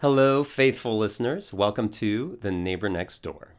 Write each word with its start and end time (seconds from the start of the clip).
Hello, 0.00 0.42
faithful 0.42 0.96
listeners. 0.96 1.52
Welcome 1.52 1.90
to 1.90 2.38
The 2.40 2.50
Neighbor 2.50 2.88
Next 2.88 3.18
Door. 3.18 3.52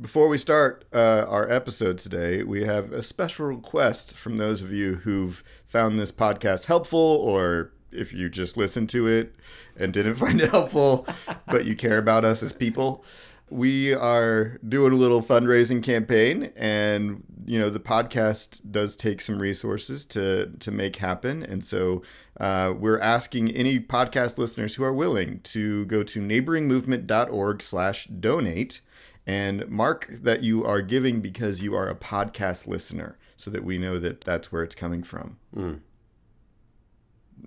Before 0.00 0.26
we 0.26 0.38
start 0.38 0.84
uh, 0.92 1.24
our 1.28 1.48
episode 1.48 1.98
today, 1.98 2.42
we 2.42 2.64
have 2.64 2.90
a 2.90 3.00
special 3.00 3.46
request 3.46 4.18
from 4.18 4.36
those 4.36 4.60
of 4.60 4.72
you 4.72 4.96
who've 4.96 5.44
found 5.68 6.00
this 6.00 6.10
podcast 6.10 6.64
helpful, 6.64 6.98
or 6.98 7.70
if 7.92 8.12
you 8.12 8.28
just 8.28 8.56
listened 8.56 8.90
to 8.90 9.06
it 9.06 9.36
and 9.76 9.92
didn't 9.92 10.14
find 10.16 10.40
it 10.40 10.50
helpful, 10.50 11.06
but 11.46 11.64
you 11.64 11.76
care 11.76 11.98
about 11.98 12.24
us 12.24 12.42
as 12.42 12.52
people. 12.52 13.04
We 13.50 13.94
are 13.94 14.58
doing 14.66 14.92
a 14.92 14.96
little 14.96 15.22
fundraising 15.22 15.82
campaign, 15.82 16.50
and 16.56 17.22
you 17.44 17.58
know 17.58 17.68
the 17.68 17.80
podcast 17.80 18.60
does 18.70 18.96
take 18.96 19.20
some 19.20 19.38
resources 19.38 20.04
to 20.06 20.50
to 20.60 20.70
make 20.70 20.96
happen, 20.96 21.42
and 21.42 21.62
so 21.62 22.02
uh, 22.40 22.72
we're 22.76 22.98
asking 23.00 23.50
any 23.50 23.78
podcast 23.78 24.38
listeners 24.38 24.74
who 24.74 24.84
are 24.84 24.94
willing 24.94 25.40
to 25.40 25.84
go 25.86 26.02
to 26.02 26.20
neighboringmovement.org 26.20 27.62
slash 27.62 28.06
donate 28.06 28.80
and 29.26 29.68
mark 29.68 30.08
that 30.10 30.42
you 30.42 30.64
are 30.64 30.82
giving 30.82 31.20
because 31.20 31.62
you 31.62 31.74
are 31.74 31.88
a 31.88 31.94
podcast 31.94 32.66
listener, 32.66 33.18
so 33.36 33.50
that 33.50 33.62
we 33.62 33.76
know 33.76 33.98
that 33.98 34.22
that's 34.22 34.50
where 34.50 34.62
it's 34.62 34.74
coming 34.74 35.02
from. 35.02 35.36
Mm. 35.54 35.80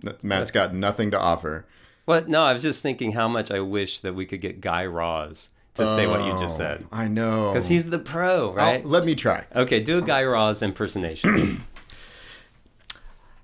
Matt's 0.04 0.24
that's... 0.24 0.52
got 0.52 0.76
nothing 0.76 1.10
to 1.10 1.20
offer. 1.20 1.66
well, 2.06 2.24
No, 2.28 2.44
I 2.44 2.54
was 2.54 2.62
just 2.62 2.84
thinking 2.84 3.14
how 3.14 3.28
much 3.28 3.50
I 3.50 3.62
wish 3.62 4.00
that 4.02 4.14
we 4.14 4.28
could 4.28 4.42
get 4.42 4.62
Guy 4.62 4.86
Raz 4.86 5.50
to 5.78 5.84
oh, 5.84 5.96
say 5.96 6.08
what 6.08 6.26
you 6.26 6.38
just 6.40 6.58
said. 6.58 6.84
Oh, 6.84 6.88
I 6.92 7.08
know. 7.08 7.52
Because 7.52 7.68
he's 7.68 7.90
the 7.90 8.00
pro, 8.00 8.54
right? 8.54 8.84
I'll, 8.84 8.90
let 8.90 9.06
me 9.06 9.16
try. 9.16 9.46
Okay, 9.56 9.80
do 9.80 10.00
a 10.00 10.02
Guy 10.02 10.24
Raz 10.24 10.62
impersonation. 10.62 11.64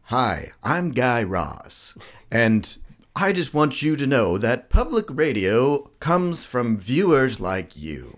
Hi, 0.03 0.51
I'm 0.63 0.91
Guy 0.91 1.23
Raz, 1.23 1.97
and 2.29 2.77
I 3.15 3.31
just 3.31 3.53
want 3.53 3.81
you 3.81 3.95
to 3.95 4.05
know 4.05 4.37
that 4.37 4.69
public 4.69 5.05
radio 5.09 5.89
comes 5.99 6.43
from 6.43 6.77
viewers 6.77 7.39
like 7.39 7.77
you. 7.77 8.17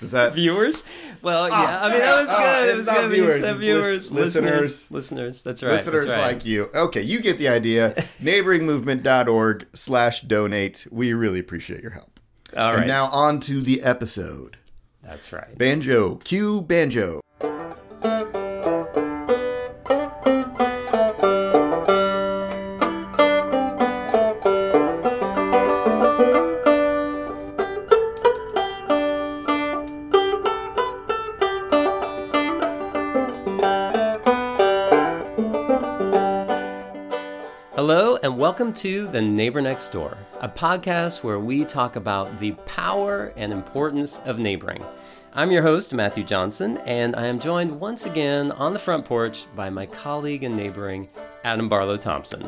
Does 0.00 0.12
that 0.12 0.32
viewers? 0.32 0.84
Well, 1.22 1.48
yeah. 1.48 1.82
I 1.82 1.90
mean, 1.90 1.98
that 1.98 2.20
was 2.20 2.30
ah, 2.30 2.38
good. 2.38 2.68
it 2.68 2.76
was 2.76 2.86
good. 2.86 3.10
Viewers, 3.10 3.36
it's 3.36 3.58
viewers, 3.58 4.12
listeners, 4.12 4.12
listeners, 4.12 4.92
listeners. 4.92 5.42
That's 5.42 5.60
right. 5.62 5.72
Listeners 5.72 6.06
that's 6.06 6.22
right. 6.22 6.34
like 6.34 6.46
you. 6.46 6.70
Okay, 6.74 7.02
you 7.02 7.20
get 7.20 7.36
the 7.38 7.48
idea. 7.48 7.94
Neighboringmovement.org/slash/donate. 8.22 10.86
We 10.90 11.12
really 11.14 11.40
appreciate 11.40 11.82
your 11.82 11.90
help. 11.90 12.17
All 12.56 12.70
right. 12.70 12.78
And 12.78 12.88
now 12.88 13.06
on 13.06 13.40
to 13.40 13.60
the 13.60 13.82
episode. 13.82 14.56
That's 15.02 15.32
right. 15.32 15.56
Banjo. 15.56 16.16
Cue 16.16 16.62
banjo. 16.62 17.20
Hello, 37.90 38.18
and 38.22 38.36
welcome 38.36 38.70
to 38.74 39.08
The 39.08 39.22
Neighbor 39.22 39.62
Next 39.62 39.88
Door, 39.88 40.18
a 40.42 40.48
podcast 40.50 41.22
where 41.22 41.38
we 41.38 41.64
talk 41.64 41.96
about 41.96 42.38
the 42.38 42.52
power 42.66 43.32
and 43.34 43.50
importance 43.50 44.18
of 44.26 44.38
neighboring. 44.38 44.84
I'm 45.32 45.50
your 45.50 45.62
host, 45.62 45.94
Matthew 45.94 46.22
Johnson, 46.22 46.76
and 46.84 47.16
I 47.16 47.28
am 47.28 47.38
joined 47.38 47.80
once 47.80 48.04
again 48.04 48.52
on 48.52 48.74
the 48.74 48.78
front 48.78 49.06
porch 49.06 49.46
by 49.56 49.70
my 49.70 49.86
colleague 49.86 50.44
and 50.44 50.54
neighboring, 50.54 51.08
Adam 51.44 51.70
Barlow 51.70 51.96
Thompson. 51.96 52.46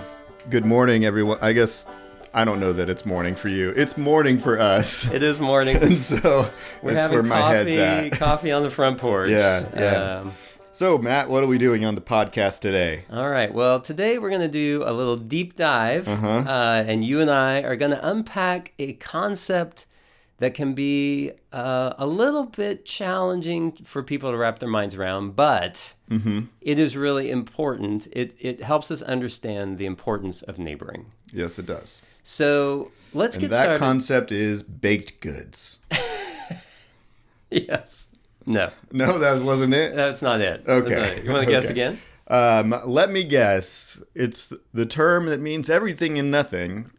Good 0.51 0.67
morning, 0.67 1.07
everyone. 1.07 1.39
I 1.41 1.55
guess 1.55 1.87
I 2.35 2.45
don't 2.45 2.61
know 2.61 2.75
that 2.75 2.91
it's 2.91 3.07
morning 3.07 3.35
for 3.35 3.49
you. 3.49 3.71
It's 3.71 3.97
morning 3.97 4.39
for 4.39 4.61
us. 4.61 5.11
It 5.11 5.23
is 5.23 5.41
morning. 5.41 5.77
and 5.83 5.97
so 5.97 6.51
we're 6.83 6.93
that's 6.93 7.05
having 7.05 7.15
where 7.15 7.23
my 7.23 7.41
coffee, 7.41 7.77
head's 7.77 8.13
at. 8.13 8.19
coffee 8.19 8.53
on 8.53 8.63
the 8.63 8.71
front 8.71 8.99
porch. 8.99 9.31
Yeah, 9.41 9.67
yeah. 9.75 10.19
Um, 10.19 10.33
so, 10.73 10.99
Matt, 10.99 11.29
what 11.29 11.43
are 11.43 11.47
we 11.47 11.59
doing 11.59 11.85
on 11.85 11.95
the 11.95 12.01
podcast 12.01 12.61
today? 12.61 13.05
All 13.11 13.29
right. 13.29 13.53
Well, 13.53 13.81
today 13.81 14.19
we're 14.19 14.31
going 14.31 14.41
to 14.41 14.49
do 14.49 14.85
a 14.87 14.93
little 14.93 15.17
deep 15.17 15.57
dive, 15.57 16.07
uh-huh. 16.09 16.45
uh, 16.47 16.85
and 16.87 17.05
you 17.05 17.21
and 17.21 17.31
I 17.31 17.63
are 17.63 17.77
going 17.77 17.91
to 17.91 18.09
unpack 18.09 18.73
a 18.79 18.93
concept 18.95 19.87
that 20.39 20.55
can 20.55 20.73
be 20.73 21.33
uh, 21.53 21.95
a 21.99 22.07
little 22.07 22.45
bit 22.45 22.85
challenging 22.85 23.73
for 23.73 24.03
people 24.03 24.31
to 24.31 24.37
wrap 24.37 24.59
their 24.59 24.69
minds 24.69 24.95
around, 24.95 25.37
but 25.37 25.95
mm-hmm. 26.11 26.43
it 26.61 26.79
is 26.79 26.97
really 26.97 27.31
important. 27.31 28.09
It, 28.13 28.35
it 28.39 28.63
helps 28.63 28.91
us 28.91 29.03
understand 29.03 29.77
the 29.77 29.87
importance 29.87 30.41
of 30.43 30.59
neighboring. 30.59 31.07
Yes, 31.33 31.59
it 31.59 31.67
does. 31.67 32.01
So 32.23 32.91
let's 33.13 33.37
and 33.37 33.43
get 33.43 33.51
that 33.51 33.63
started. 33.63 33.81
That 33.81 33.85
concept 33.85 34.33
is 34.33 34.63
baked 34.63 35.21
goods. 35.21 35.79
yes. 37.51 38.10
No. 38.51 38.71
No, 38.91 39.19
that 39.21 39.43
wasn't 39.43 39.75
it. 39.75 39.95
That's 39.95 40.23
not 40.23 40.41
it. 40.41 40.65
Okay. 40.67 40.91
Not 40.91 41.07
it. 41.07 41.25
You 41.25 41.31
want 41.31 41.45
to 41.45 41.51
guess 41.51 41.65
okay. 41.67 41.73
again? 41.73 42.01
Um, 42.27 42.75
let 42.85 43.11
me 43.11 43.23
guess. 43.23 44.03
It's 44.15 44.53
the 44.75 44.87
term 44.87 45.27
that 45.27 45.41
means 45.41 45.71
everything 45.71 46.19
and 46.19 46.33
nothing. 46.33 46.91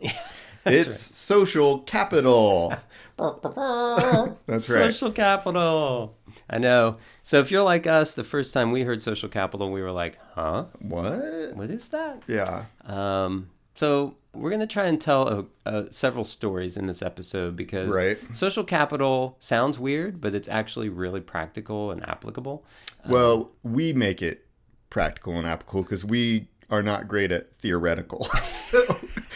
it's 0.65 0.87
right. 0.87 0.93
social 0.93 1.79
capital. 1.79 2.73
That's 3.17 4.69
right. 4.69 4.93
Social 4.93 5.11
capital. 5.11 6.15
I 6.49 6.57
know. 6.57 6.97
So 7.21 7.39
if 7.39 7.51
you're 7.51 7.63
like 7.63 7.85
us, 7.85 8.13
the 8.13 8.23
first 8.23 8.53
time 8.53 8.71
we 8.71 8.83
heard 8.83 9.01
social 9.01 9.27
capital, 9.27 9.71
we 9.71 9.81
were 9.81 9.91
like, 9.91 10.17
"Huh? 10.33 10.65
What? 10.79 11.53
What 11.53 11.69
is 11.69 11.89
that?" 11.89 12.23
Yeah. 12.27 12.65
Um. 12.85 13.49
So 13.73 14.15
we're 14.33 14.49
going 14.49 14.61
to 14.61 14.67
try 14.67 14.85
and 14.85 14.99
tell 14.99 15.47
several 15.89 16.23
stories 16.23 16.77
in 16.77 16.87
this 16.87 17.01
episode 17.01 17.55
because 17.55 17.93
right. 17.93 18.17
social 18.31 18.63
capital 18.63 19.35
sounds 19.39 19.77
weird, 19.77 20.21
but 20.21 20.33
it's 20.33 20.47
actually 20.47 20.89
really 20.89 21.21
practical 21.21 21.91
and 21.91 22.07
applicable. 22.07 22.65
Well, 23.07 23.33
um, 23.65 23.73
we 23.73 23.93
make 23.93 24.21
it 24.21 24.45
practical 24.89 25.37
and 25.37 25.47
applicable 25.47 25.83
because 25.83 26.05
we 26.05 26.47
are 26.71 26.81
not 26.81 27.07
great 27.07 27.31
at 27.31 27.57
theoretical. 27.59 28.23
so, 28.43 28.81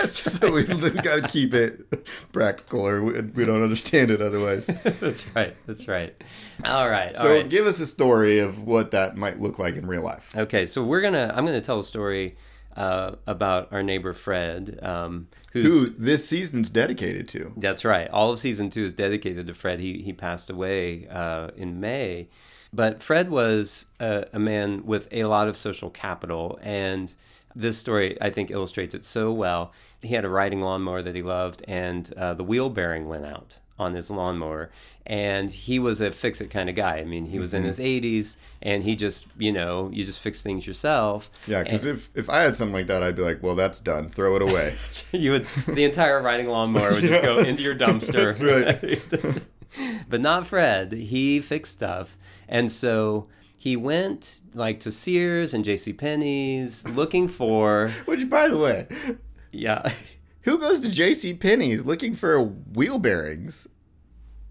so 0.07 0.53
we, 0.53 0.65
have 0.65 1.03
got 1.03 1.21
to 1.21 1.27
keep 1.27 1.53
it 1.53 2.07
practical 2.31 2.87
or 2.87 3.03
we, 3.03 3.19
we, 3.21 3.45
don't 3.45 3.61
understand 3.61 4.09
it 4.09 4.21
otherwise. 4.21 4.65
that's 4.83 5.27
right. 5.35 5.55
That's 5.65 5.87
right. 5.89 6.15
All 6.63 6.89
right. 6.89 7.15
So 7.17 7.23
all 7.23 7.29
right. 7.29 7.49
give 7.49 7.65
us 7.65 7.81
a 7.81 7.85
story 7.85 8.39
of 8.39 8.63
what 8.63 8.91
that 8.91 9.17
might 9.17 9.39
look 9.39 9.59
like 9.59 9.75
in 9.75 9.85
real 9.85 10.03
life. 10.03 10.33
Okay. 10.35 10.65
So 10.65 10.81
we're 10.83 11.01
going 11.01 11.13
to, 11.13 11.35
I'm 11.35 11.45
going 11.45 11.59
to 11.59 11.65
tell 11.65 11.79
a 11.79 11.83
story 11.83 12.37
uh, 12.75 13.15
about 13.25 13.71
our 13.71 13.83
neighbor 13.83 14.13
Fred, 14.13 14.79
um, 14.81 15.27
who 15.53 15.89
this 15.89 16.27
season's 16.27 16.69
dedicated 16.69 17.27
to. 17.29 17.53
That's 17.57 17.85
right. 17.85 18.09
All 18.09 18.31
of 18.31 18.39
season 18.39 18.69
two 18.69 18.83
is 18.83 18.93
dedicated 18.93 19.47
to 19.47 19.53
Fred. 19.53 19.79
He 19.79 20.01
he 20.01 20.13
passed 20.13 20.49
away 20.49 21.07
uh, 21.07 21.49
in 21.55 21.79
May, 21.79 22.27
but 22.73 23.01
Fred 23.01 23.29
was 23.29 23.87
a, 23.99 24.25
a, 24.33 24.39
man 24.39 24.85
with 24.85 25.07
a 25.11 25.25
lot 25.25 25.47
of 25.47 25.55
social 25.55 25.89
capital, 25.89 26.59
and 26.61 27.13
this 27.55 27.77
story 27.77 28.17
I 28.21 28.29
think 28.29 28.51
illustrates 28.51 28.93
it 28.93 29.03
so 29.05 29.31
well. 29.31 29.71
He 30.01 30.13
had 30.13 30.25
a 30.25 30.29
riding 30.29 30.61
lawnmower 30.61 31.01
that 31.01 31.15
he 31.15 31.21
loved, 31.21 31.63
and 31.67 32.13
uh, 32.13 32.33
the 32.33 32.43
wheel 32.43 32.69
bearing 32.69 33.07
went 33.07 33.25
out 33.25 33.59
on 33.77 33.93
his 33.93 34.09
lawnmower 34.09 34.69
and 35.05 35.51
he 35.51 35.77
was 35.79 35.99
a 36.01 36.11
fix 36.11 36.39
it 36.41 36.49
kind 36.49 36.69
of 36.69 36.75
guy. 36.75 36.97
I 36.97 37.03
mean 37.03 37.25
he 37.27 37.39
was 37.39 37.51
mm-hmm. 37.51 37.57
in 37.57 37.63
his 37.65 37.79
80s 37.79 38.37
and 38.61 38.83
he 38.83 38.95
just 38.95 39.27
you 39.37 39.51
know 39.51 39.89
you 39.91 40.05
just 40.05 40.19
fix 40.19 40.41
things 40.41 40.65
yourself. 40.65 41.29
Yeah 41.47 41.63
because 41.63 41.85
if 41.85 42.09
if 42.15 42.29
i 42.29 42.41
had 42.41 42.55
something 42.55 42.73
like 42.73 42.87
that 42.87 43.03
i'd 43.03 43.15
be 43.15 43.21
like 43.21 43.43
well 43.43 43.55
that's 43.55 43.79
done. 43.79 44.09
Throw 44.09 44.35
it 44.35 44.41
away. 44.41 44.75
You 45.11 45.31
would 45.31 45.45
the 45.67 45.83
entire 45.83 46.21
riding 46.21 46.47
lawnmower 46.47 46.91
would 46.91 47.03
just 47.03 47.23
go 47.23 47.37
into 47.37 47.63
your 47.63 47.75
dumpster. 47.75 48.31
But 50.07 50.21
not 50.21 50.47
fred. 50.47 50.93
He 50.93 51.41
fixed 51.41 51.73
stuff. 51.73 52.15
And 52.47 52.71
so 52.71 53.27
he 53.65 53.75
went 53.75 54.41
like 54.53 54.79
to 54.79 54.91
sears 54.91 55.51
and 55.51 55.65
jc 55.65 55.97
penney's 55.97 56.87
looking 56.89 57.27
for 57.27 57.89
which 58.05 58.29
by 58.29 58.47
the 58.47 58.55
way 58.55 58.87
yeah 59.51 59.91
who 60.45 60.59
goes 60.59 60.79
to 60.79 60.89
J.C. 60.89 61.33
Penney's 61.33 61.83
looking 61.83 62.15
for 62.15 62.41
wheel 62.41 62.99
bearings? 62.99 63.67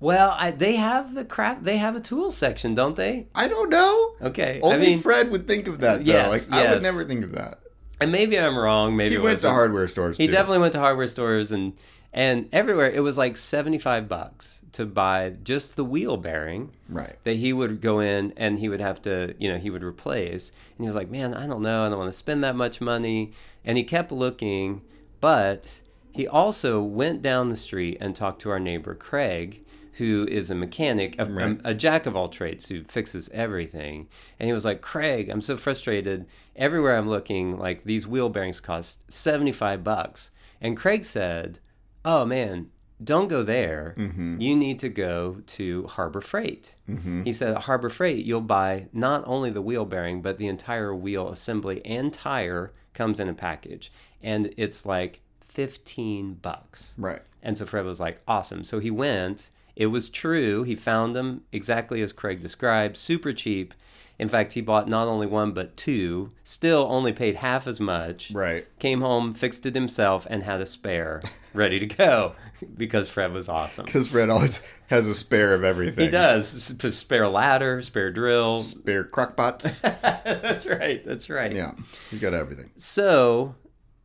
Well, 0.01 0.37
I, 0.39 0.51
they 0.51 0.75
have 0.75 1.15
the 1.15 1.25
crap. 1.25 1.63
They 1.63 1.79
have 1.79 1.97
a 1.97 2.01
tool 2.01 2.31
section, 2.31 2.75
don't 2.75 2.97
they? 2.97 3.29
I 3.35 3.49
don't 3.49 3.71
know. 3.71 4.17
Okay, 4.21 4.61
only 4.63 4.77
I 4.77 4.81
mean, 4.81 5.01
Fred 5.01 5.31
would 5.31 5.47
think 5.49 5.67
of 5.69 5.81
that. 5.81 6.05
Though. 6.05 6.13
Yes, 6.13 6.29
like 6.29 6.43
yes. 6.43 6.69
I 6.69 6.75
would 6.75 6.83
never 6.83 7.05
think 7.05 7.25
of 7.25 7.33
that. 7.33 7.61
And 8.01 8.13
maybe 8.13 8.39
I'm 8.39 8.59
wrong. 8.59 8.97
Maybe 8.97 9.15
he 9.15 9.21
went 9.21 9.39
to 9.39 9.51
hardware 9.51 9.89
stores. 9.89 10.19
He 10.19 10.27
too. 10.27 10.33
definitely 10.33 10.59
went 10.59 10.73
to 10.73 10.81
hardware 10.81 11.07
stores 11.07 11.53
and 11.53 11.75
and 12.13 12.49
everywhere. 12.53 12.91
It 12.91 13.01
was 13.01 13.17
like 13.17 13.37
seventy 13.37 13.79
five 13.79 14.09
bucks 14.09 14.61
to 14.73 14.85
buy 14.85 15.37
just 15.43 15.77
the 15.77 15.85
wheel 15.85 16.17
bearing. 16.17 16.73
Right. 16.89 17.17
That 17.23 17.37
he 17.37 17.53
would 17.53 17.81
go 17.81 18.01
in 18.01 18.35
and 18.37 18.59
he 18.59 18.69
would 18.69 18.81
have 18.81 19.01
to, 19.03 19.35
you 19.39 19.51
know, 19.51 19.59
he 19.59 19.71
would 19.71 19.85
replace. 19.85 20.51
And 20.77 20.85
he 20.85 20.87
was 20.87 20.97
like, 20.97 21.09
"Man, 21.09 21.33
I 21.33 21.47
don't 21.47 21.63
know. 21.63 21.87
I 21.87 21.89
don't 21.89 21.99
want 21.99 22.13
to 22.13 22.19
spend 22.19 22.43
that 22.43 22.57
much 22.57 22.81
money." 22.81 23.33
And 23.65 23.79
he 23.79 23.85
kept 23.85 24.11
looking, 24.13 24.83
but 25.21 25.81
he 26.15 26.29
also 26.29 26.81
went 26.81 27.23
down 27.23 27.49
the 27.49 27.57
street 27.57 27.99
and 28.01 28.15
talked 28.15 28.41
to 28.43 28.51
our 28.51 28.61
neighbor 28.61 28.95
Craig, 28.95 29.65
who 29.95 30.29
is 30.31 30.49
a 30.49 30.55
mechanic, 30.55 31.17
a, 31.19 31.25
right. 31.25 31.61
a, 31.65 31.71
a, 31.71 31.75
jack 31.75 32.07
of 32.07 32.15
all 32.15 32.29
trades 32.29 32.69
who 32.69 32.85
fixes 32.85 33.29
everything. 33.33 34.09
And 34.39 34.47
he 34.47 34.53
was 34.53 34.65
like, 34.65 34.81
Craig, 34.81 35.29
I'm 35.29 35.41
so 35.41 35.57
frustrated. 35.57 36.27
Everywhere 36.55 36.97
I'm 36.97 37.09
looking, 37.09 37.59
like 37.59 37.83
these 37.83 38.07
wheel 38.07 38.29
bearings 38.29 38.61
cost 38.61 39.11
75 39.11 39.83
bucks. 39.83 40.31
And 40.61 40.77
Craig 40.77 41.05
said, 41.05 41.59
Oh 42.05 42.25
man, 42.25 42.71
don't 43.03 43.27
go 43.27 43.43
there. 43.43 43.97
Mm-hmm. 43.99 44.41
You 44.41 44.55
need 44.55 44.79
to 44.81 44.89
go 44.89 45.43
to 45.47 45.87
Harbor 45.89 46.21
Freight. 46.21 46.77
Mm-hmm. 46.89 47.25
He 47.25 47.33
said, 47.33 47.57
at 47.57 47.63
Harbor 47.63 47.91
Freight, 47.91 48.25
you'll 48.25 48.41
buy 48.41 48.87
not 48.93 49.25
only 49.27 49.51
the 49.51 49.63
wheel 49.63 49.85
bearing, 49.85 50.23
but 50.23 50.39
the 50.39 50.47
entire 50.47 50.95
wheel 50.95 51.29
assembly 51.29 51.85
and 51.85 52.13
tire 52.13 52.73
comes 52.93 53.19
in 53.19 53.29
a 53.29 53.35
package. 53.35 53.93
And 54.23 54.55
it's 54.57 54.87
like 54.87 55.23
15 55.55 56.35
bucks. 56.35 56.95
Right. 56.99 57.23
And 57.43 57.57
so 57.57 57.65
Fred 57.65 57.85
was 57.85 58.01
like, 58.01 58.21
awesome. 58.27 58.65
So 58.65 58.81
he 58.81 58.91
went. 58.91 59.51
It 59.77 59.87
was 59.87 60.09
true. 60.11 60.65
He 60.65 60.75
found 60.75 61.15
them 61.15 61.43
exactly 61.53 62.03
as 62.03 62.13
Craig 62.13 62.41
described, 62.41 62.97
super 62.97 63.33
cheap. 63.33 63.73
In 64.19 64.29
fact, 64.29 64.53
he 64.53 64.61
bought 64.61 64.89
not 64.89 65.09
only 65.09 65.27
one, 65.27 65.53
but 65.53 65.77
two, 65.77 66.31
still 66.45 66.87
only 66.89 67.13
paid 67.13 67.37
half 67.37 67.67
as 67.67 67.81
much. 67.81 68.31
Right. 68.33 68.67
Came 68.79 69.01
home, 69.01 69.35
fixed 69.35 69.67
it 69.67 69.75
himself, 69.75 70.27
and 70.31 70.43
had 70.45 70.61
a 70.61 70.67
spare 70.67 71.21
ready 71.55 71.81
to 71.81 71.87
go 71.87 72.35
because 72.77 73.11
Fred 73.11 73.33
was 73.33 73.49
awesome. 73.49 73.87
Because 73.87 74.09
Fred 74.09 74.31
always 74.31 74.63
has 74.87 75.09
a 75.09 75.15
spare 75.17 75.55
of 75.55 75.65
everything. 75.65 76.05
He 76.05 76.11
does. 76.11 76.49
Spare 76.97 77.29
ladder, 77.29 77.83
spare 77.83 78.13
drill. 78.13 78.61
Spare 78.61 79.05
crockpots. 79.05 79.81
that's 80.03 80.67
right. 80.67 81.05
That's 81.05 81.29
right. 81.29 81.53
yeah. 81.53 81.73
You 82.13 82.19
got 82.19 82.35
everything. 82.35 82.71
So 82.77 83.57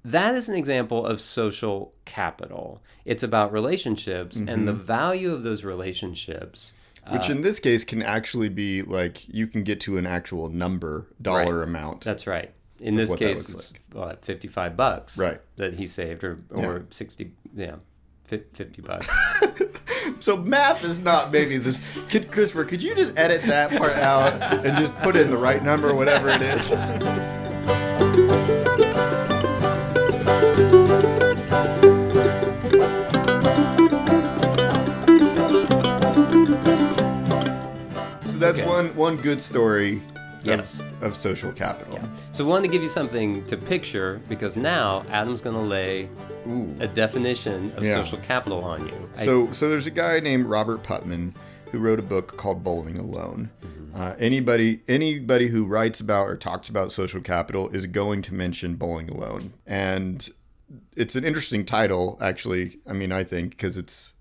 that 0.06 0.36
is 0.36 0.50
an 0.50 0.56
example 0.56 1.06
of 1.06 1.19
social 1.19 1.94
capital. 2.06 2.81
It's 3.06 3.24
about 3.24 3.51
relationships 3.51 4.38
and 4.40 4.68
the 4.68 4.74
mm-hmm. 4.74 4.81
value 4.81 5.34
of 5.34 5.44
those 5.44 5.63
relationships. 5.63 6.74
Uh, 7.06 7.12
Which 7.13 7.30
in 7.30 7.42
this 7.42 7.60
case 7.60 7.84
can 7.84 8.01
actually 8.01 8.50
be 8.50 8.81
like 8.81 9.28
you 9.28 9.48
can 9.48 9.63
get 9.63 9.80
to 9.81 9.98
an 9.98 10.06
actual 10.06 10.50
number, 10.50 11.07
dollar 11.22 11.60
Right. 11.60 11.68
amount. 11.68 12.04
That's 12.04 12.28
right. 12.28 12.51
In 12.80 12.96
this 12.96 13.13
case, 13.13 13.50
it's 13.50 13.74
what, 13.92 14.24
55 14.24 14.78
bucks 14.78 15.18
Right. 15.18 15.40
that 15.57 15.74
he 15.74 15.86
saved 15.86 16.24
or, 16.24 16.40
or 16.50 16.86
60, 16.90 17.31
yeah, 17.54 17.75
50 18.25 18.81
bucks. 18.81 19.07
So 20.19 20.38
math 20.38 20.84
is 20.84 21.00
not 21.02 21.31
maybe 21.31 21.57
this. 21.57 21.80
Kid 22.10 22.31
Christopher, 22.31 22.66
could 22.66 22.84
you 22.84 22.95
just 22.95 23.18
edit 23.18 23.42
that 23.44 23.72
part 23.72 23.94
out 23.94 24.66
and 24.66 24.78
just 24.78 24.98
put 25.00 25.16
in 25.16 25.30
the 25.30 25.38
right 25.38 25.63
number, 25.63 25.94
whatever 25.94 26.30
it 26.30 26.42
is? 26.42 26.72
that's 38.54 38.60
Okay. 38.60 38.68
one 38.68 38.96
one 38.96 39.18
good 39.18 39.42
story 39.42 40.01
of, 40.40 40.46
Yes. 40.46 40.81
of 41.01 41.18
social 41.18 41.51
capital. 41.51 41.94
Yeah. 41.96 42.07
so 42.31 42.44
we 42.46 42.50
wanted 42.50 42.63
to 42.68 42.72
give 42.72 42.81
you 42.81 42.88
something 42.90 43.46
to 43.48 43.57
picture 43.57 44.22
because 44.30 44.56
now 44.56 45.06
Adam's 45.12 45.42
going 45.42 45.56
to 45.56 45.62
lay 45.62 46.07
Ooh. 46.48 46.74
a 46.80 46.88
definition 46.88 47.72
of 47.75 47.84
Yeah. 47.84 47.96
social 47.96 48.19
capital 48.19 48.63
on 48.63 48.88
you. 48.88 49.10
I- 49.18 49.25
So, 49.25 49.51
so 49.51 49.69
there's 49.69 49.88
a 49.88 49.92
guy 49.92 50.19
named 50.22 50.46
Robert 50.46 50.81
Putnam 50.84 51.34
who 51.72 51.80
wrote 51.80 52.00
a 52.00 52.04
book 52.04 52.38
called 52.38 52.63
Bowling 52.63 52.98
Alone. 52.98 53.50
Uh, 53.96 54.13
anybody, 54.19 54.80
anybody 54.88 55.48
who 55.48 55.66
writes 55.66 56.00
about 56.00 56.28
or 56.30 56.38
talks 56.38 56.69
about 56.69 56.92
social 56.92 57.19
capital 57.22 57.69
is 57.69 57.86
going 57.88 58.22
to 58.22 58.34
mention 58.34 58.75
Bowling 58.75 59.10
Alone, 59.10 59.52
and 59.68 60.30
it's 60.95 61.16
an 61.16 61.25
interesting 61.25 61.66
title, 61.66 62.18
actually. 62.22 62.78
I 62.88 62.94
mean, 62.94 63.12
I 63.12 63.24
think 63.24 63.50
because 63.52 63.78
it's 63.78 64.13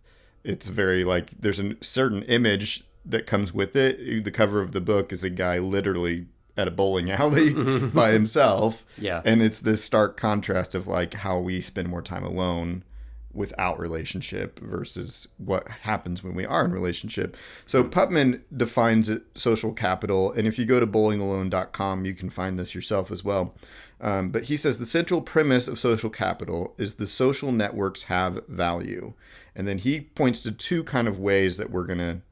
it's 0.43 0.67
very 0.67 1.05
like 1.05 1.31
there's 1.39 1.61
a 1.61 1.75
certain 1.83 2.23
image 2.25 2.83
that 3.09 3.27
comes 3.27 3.53
with 3.53 3.75
it. 3.75 4.25
The 4.25 4.31
cover 4.31 4.61
of 4.61 4.73
the 4.73 4.81
book 4.81 5.13
is 5.13 5.25
a 5.25 5.31
guy 5.31 5.59
literally 5.59 6.27
at 6.57 6.69
a 6.69 6.71
bowling 6.71 7.11
alley 7.11 7.55
by 7.95 8.11
himself. 8.11 8.85
Yeah. 8.99 9.23
And 9.25 9.43
it's 9.43 9.61
this 9.61 9.83
stark 9.83 10.17
contrast 10.17 10.75
of 10.75 10.87
like 10.87 11.15
how 11.15 11.39
we 11.39 11.61
spend 11.61 11.89
more 11.89 12.03
time 12.03 12.25
alone 12.25 12.85
without 13.33 13.79
relationship 13.79 14.59
versus 14.59 15.29
what 15.37 15.69
happens 15.69 16.25
when 16.25 16.35
we 16.35 16.45
are 16.45 16.65
in 16.65 16.73
relationship. 16.73 17.37
So 17.67 17.85
Putnam 17.85 18.43
defines 18.55 19.09
it 19.09 19.23
social 19.35 19.73
capital, 19.73 20.33
and 20.33 20.47
if 20.47 20.59
you 20.59 20.65
go 20.65 20.81
to 20.81 20.87
bowlingalone.com, 20.87 22.05
you 22.05 22.15
can 22.15 22.31
find 22.31 22.59
this 22.59 22.75
yourself 22.75 23.11
as 23.11 23.23
well. 23.23 23.55
Um, 24.01 24.31
but 24.31 24.45
he 24.45 24.57
says 24.57 24.79
the 24.79 24.87
central 24.87 25.21
premise 25.21 25.69
of 25.69 25.79
social 25.79 26.11
capital 26.11 26.75
is 26.79 26.95
the 26.95 27.07
social 27.07 27.53
networks 27.53 28.05
have 28.05 28.47
value, 28.49 29.15
and 29.55 29.69
then 29.69 29.79
he 29.79 30.01
points 30.01 30.43
to 30.43 30.53
two 30.53 30.83
kind 30.83 31.07
of 31.07 31.19
ways 31.19 31.57
that 31.59 31.71
we're 31.71 31.87
gonna 31.87 32.23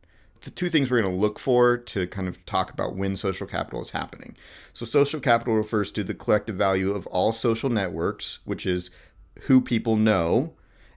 the 0.46 0.50
two 0.52 0.70
things 0.70 0.90
we're 0.90 1.02
going 1.02 1.12
to 1.12 1.20
look 1.20 1.38
for 1.38 1.76
to 1.76 2.06
kind 2.06 2.28
of 2.28 2.46
talk 2.46 2.72
about 2.72 2.94
when 2.94 3.16
social 3.16 3.46
capital 3.46 3.82
is 3.82 3.90
happening. 3.90 4.36
So, 4.72 4.86
social 4.86 5.20
capital 5.20 5.54
refers 5.54 5.90
to 5.90 6.04
the 6.04 6.14
collective 6.14 6.56
value 6.56 6.92
of 6.92 7.06
all 7.08 7.32
social 7.32 7.68
networks, 7.68 8.38
which 8.44 8.64
is 8.64 8.90
who 9.42 9.60
people 9.60 9.96
know, 9.96 10.54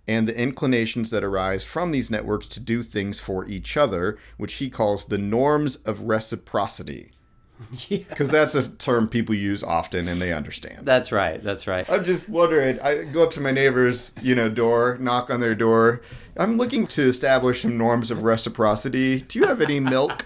and 0.07 0.27
the 0.27 0.39
inclinations 0.39 1.09
that 1.09 1.23
arise 1.23 1.63
from 1.63 1.91
these 1.91 2.11
networks 2.11 2.47
to 2.49 2.59
do 2.59 2.83
things 2.83 3.19
for 3.19 3.47
each 3.47 3.75
other, 3.75 4.17
which 4.37 4.55
he 4.55 4.69
calls 4.69 5.05
the 5.05 5.17
norms 5.17 5.77
of 5.77 6.01
reciprocity. 6.01 7.11
Because 7.89 8.29
that's 8.29 8.55
a 8.55 8.69
term 8.69 9.07
people 9.07 9.35
use 9.35 9.63
often 9.63 10.07
and 10.07 10.21
they 10.21 10.33
understand. 10.33 10.85
That's 10.85 11.11
right. 11.11 11.43
That's 11.43 11.67
right. 11.67 11.89
I'm 11.89 12.03
just 12.03 12.29
wondering. 12.29 12.79
I 12.79 13.03
go 13.03 13.23
up 13.23 13.31
to 13.31 13.41
my 13.41 13.51
neighbor's, 13.51 14.13
you 14.21 14.35
know, 14.35 14.49
door, 14.49 14.97
knock 14.99 15.29
on 15.29 15.39
their 15.39 15.55
door. 15.55 16.01
I'm 16.37 16.57
looking 16.57 16.87
to 16.87 17.01
establish 17.01 17.61
some 17.61 17.77
norms 17.77 18.11
of 18.11 18.23
reciprocity. 18.23 19.21
Do 19.21 19.39
you 19.39 19.47
have 19.47 19.61
any 19.61 19.79
milk? 19.79 20.25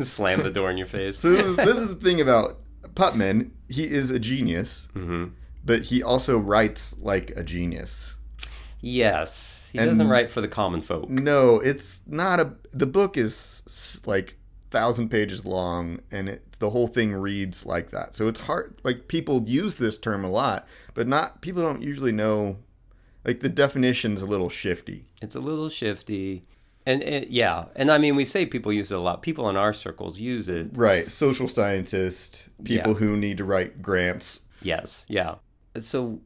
Slam 0.00 0.42
the 0.42 0.50
door 0.52 0.70
in 0.70 0.76
your 0.76 0.86
face. 0.86 1.18
So 1.18 1.30
this 1.30 1.44
is, 1.44 1.56
this 1.56 1.76
is 1.76 1.88
the 1.88 1.96
thing 1.96 2.20
about 2.20 2.60
Putnam. 2.94 3.52
He 3.68 3.84
is 3.84 4.10
a 4.10 4.20
genius, 4.20 4.88
mm-hmm. 4.94 5.26
but 5.64 5.82
he 5.82 6.02
also 6.02 6.38
writes 6.38 6.94
like 7.00 7.30
a 7.30 7.42
genius. 7.42 8.16
Yes. 8.80 9.70
He 9.72 9.78
doesn't 9.78 10.08
write 10.08 10.30
for 10.30 10.40
the 10.40 10.46
common 10.46 10.80
folk. 10.80 11.08
No, 11.08 11.58
it's 11.58 12.02
not 12.06 12.38
a. 12.38 12.52
The 12.72 12.86
book 12.86 13.16
is 13.16 13.53
like 14.06 14.36
thousand 14.70 15.08
pages 15.08 15.44
long, 15.46 16.00
and 16.10 16.28
it, 16.28 16.58
the 16.58 16.70
whole 16.70 16.86
thing 16.88 17.12
reads 17.14 17.64
like 17.64 17.90
that. 17.90 18.14
So 18.14 18.28
it's 18.28 18.40
hard. 18.40 18.80
Like 18.84 19.08
people 19.08 19.42
use 19.46 19.76
this 19.76 19.98
term 19.98 20.24
a 20.24 20.30
lot, 20.30 20.66
but 20.94 21.06
not 21.06 21.40
people 21.40 21.62
don't 21.62 21.82
usually 21.82 22.12
know. 22.12 22.56
Like 23.24 23.40
the 23.40 23.48
definition's 23.48 24.20
a 24.20 24.26
little 24.26 24.50
shifty. 24.50 25.06
It's 25.22 25.34
a 25.34 25.40
little 25.40 25.68
shifty. 25.68 26.42
And 26.86 27.02
it, 27.02 27.30
yeah, 27.30 27.64
and 27.74 27.90
I 27.90 27.96
mean, 27.96 28.14
we 28.14 28.26
say 28.26 28.44
people 28.44 28.70
use 28.70 28.92
it 28.92 28.96
a 28.96 29.00
lot. 29.00 29.22
People 29.22 29.48
in 29.48 29.56
our 29.56 29.72
circles 29.72 30.20
use 30.20 30.50
it. 30.50 30.68
Right, 30.74 31.10
social 31.10 31.48
scientists, 31.48 32.50
people 32.62 32.92
Yeah. 32.92 32.98
who 32.98 33.16
need 33.16 33.38
to 33.38 33.44
write 33.44 33.80
grants. 33.80 34.42
Yes, 34.60 35.06
yeah. 35.08 35.36
So, 35.80 36.20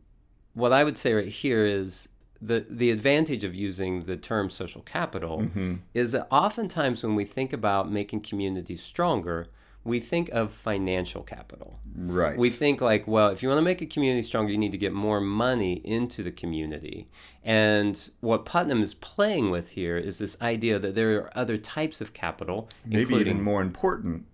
what 0.54 0.72
I 0.72 0.82
would 0.82 0.96
say 0.96 1.14
right 1.14 1.28
here 1.28 1.64
is 1.64 2.08
the 2.40 2.64
the 2.68 2.90
advantage 2.90 3.44
of 3.44 3.54
using 3.54 4.04
the 4.04 4.16
term 4.16 4.50
social 4.50 4.82
capital 4.82 5.40
mm-hmm. 5.40 5.76
is 5.94 6.12
that 6.12 6.26
oftentimes 6.30 7.02
when 7.02 7.14
we 7.14 7.24
think 7.24 7.52
about 7.52 7.90
making 7.90 8.20
communities 8.20 8.82
stronger, 8.82 9.48
we 9.84 9.98
think 10.00 10.28
of 10.30 10.52
financial 10.52 11.22
capital. 11.22 11.80
Right. 11.96 12.38
We 12.38 12.50
think 12.50 12.80
like, 12.80 13.08
well, 13.08 13.28
if 13.28 13.42
you 13.42 13.48
want 13.48 13.58
to 13.58 13.64
make 13.64 13.80
a 13.80 13.86
community 13.86 14.22
stronger, 14.22 14.52
you 14.52 14.58
need 14.58 14.72
to 14.72 14.78
get 14.78 14.92
more 14.92 15.20
money 15.20 15.74
into 15.84 16.22
the 16.22 16.30
community. 16.30 17.06
And 17.42 18.10
what 18.20 18.44
Putnam 18.44 18.82
is 18.82 18.94
playing 18.94 19.50
with 19.50 19.70
here 19.70 19.96
is 19.96 20.18
this 20.18 20.36
idea 20.40 20.78
that 20.78 20.94
there 20.94 21.16
are 21.16 21.36
other 21.36 21.56
types 21.56 22.00
of 22.00 22.12
capital, 22.12 22.68
maybe 22.84 23.14
even 23.14 23.42
more 23.42 23.62
important. 23.62 24.26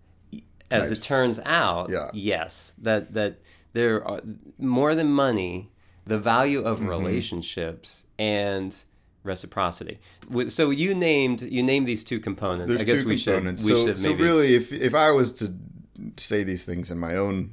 as 0.71 0.91
it 0.91 1.03
turns 1.03 1.39
out, 1.45 1.89
Yeah. 1.91 2.11
yes, 2.13 2.73
that 2.79 3.15
that 3.15 3.39
there 3.75 4.07
are 4.07 4.23
more 4.59 4.95
than 4.95 5.09
money, 5.09 5.71
the 6.07 6.19
value 6.19 6.61
of 6.63 6.79
Mm-hmm. 6.79 6.89
relationships 6.89 8.05
and 8.19 8.77
reciprocity. 9.23 9.99
So 10.49 10.71
you 10.71 10.95
named 10.95 11.43
you 11.43 11.63
named 11.63 11.87
these 11.87 12.05
two 12.05 12.21
components. 12.21 12.69
There's 12.75 12.83
I 12.83 12.85
guess 12.85 13.05
we 13.05 13.19
components. 13.19 13.63
should 13.63 13.73
we 13.73 13.81
so, 13.81 13.87
should 13.87 13.99
so 13.99 14.13
really, 14.15 14.55
if 14.55 14.73
if 14.73 14.95
I 14.95 15.11
was 15.11 15.33
to 15.35 15.55
say 16.17 16.45
these 16.45 16.65
things 16.65 16.91
in 16.91 16.99
my 16.99 17.17
own, 17.17 17.53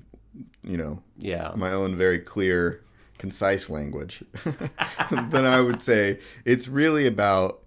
you 0.63 0.77
know, 0.77 1.01
yeah 1.17 1.51
my 1.55 1.71
own 1.71 1.95
very 1.95 2.19
clear, 2.19 2.83
concise 3.17 3.69
language, 3.69 4.23
then 5.11 5.45
I 5.45 5.61
would 5.61 5.81
say 5.81 6.19
it's 6.45 6.67
really 6.67 7.07
about 7.07 7.59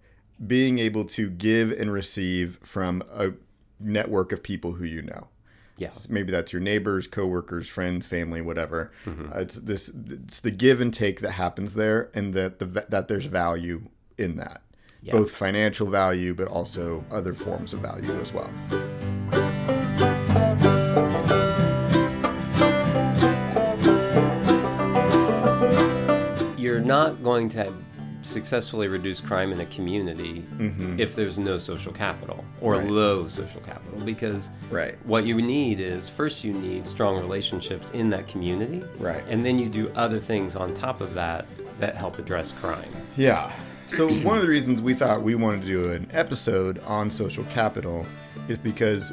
being 0.46 0.78
able 0.78 1.04
to 1.06 1.30
give 1.30 1.72
and 1.72 1.92
receive 1.92 2.58
from 2.62 3.02
a 3.12 3.32
network 3.80 4.32
of 4.32 4.42
people 4.42 4.72
who 4.72 4.84
you 4.84 5.00
know. 5.02 5.28
Yeah 5.76 5.90
Maybe 6.08 6.30
that's 6.30 6.52
your 6.52 6.62
neighbors, 6.62 7.06
coworkers, 7.06 7.68
friends, 7.68 8.06
family, 8.06 8.40
whatever. 8.40 8.92
Mm-hmm. 9.04 9.32
Uh, 9.32 9.40
it's 9.40 9.56
this. 9.56 9.88
It's 9.88 10.40
the 10.40 10.50
give 10.50 10.80
and 10.80 10.92
take 10.92 11.20
that 11.20 11.32
happens 11.32 11.74
there, 11.74 12.10
and 12.14 12.34
that 12.34 12.58
the 12.58 12.66
that 12.88 13.08
there's 13.08 13.26
value 13.26 13.88
in 14.16 14.36
that, 14.36 14.62
both 15.10 15.30
financial 15.30 15.88
value, 15.88 16.34
but 16.34 16.48
also 16.48 17.04
other 17.10 17.34
forms 17.34 17.72
of 17.72 17.80
value 17.80 18.12
as 18.20 18.32
well. 18.32 18.50
you're 26.64 26.80
not 26.80 27.22
going 27.22 27.48
to 27.48 27.72
successfully 28.24 28.88
reduce 28.88 29.20
crime 29.20 29.52
in 29.52 29.60
a 29.60 29.66
community 29.66 30.44
Mm-hmm. 30.58 30.98
if 31.00 31.14
there's 31.14 31.38
no 31.38 31.58
social 31.58 31.92
capital 31.92 32.44
or 32.60 32.76
Right. 32.76 32.88
low 32.88 33.26
social 33.28 33.60
capital 33.60 34.00
because 34.04 34.50
Right. 34.70 34.96
what 35.06 35.24
you 35.24 35.40
need 35.40 35.80
is 35.80 36.08
first 36.08 36.44
you 36.44 36.52
need 36.52 36.86
strong 36.86 37.18
relationships 37.20 37.90
in 37.90 38.10
that 38.10 38.26
community 38.28 38.82
Right. 38.98 39.22
and 39.28 39.44
then 39.44 39.58
you 39.58 39.68
do 39.68 39.90
other 39.94 40.18
things 40.20 40.56
on 40.56 40.74
top 40.74 41.00
of 41.00 41.14
that 41.14 41.46
that 41.78 41.96
help 41.96 42.18
address 42.18 42.52
crime. 42.52 42.88
Yeah. 43.16 43.50
So 43.88 44.08
one 44.08 44.36
of 44.36 44.42
the 44.42 44.48
reasons 44.48 44.80
we 44.80 44.94
thought 44.94 45.22
we 45.22 45.34
wanted 45.34 45.62
to 45.62 45.66
do 45.66 45.90
an 45.92 46.06
episode 46.12 46.80
on 46.86 47.10
social 47.10 47.44
capital 47.44 48.06
is 48.48 48.56
because 48.58 49.12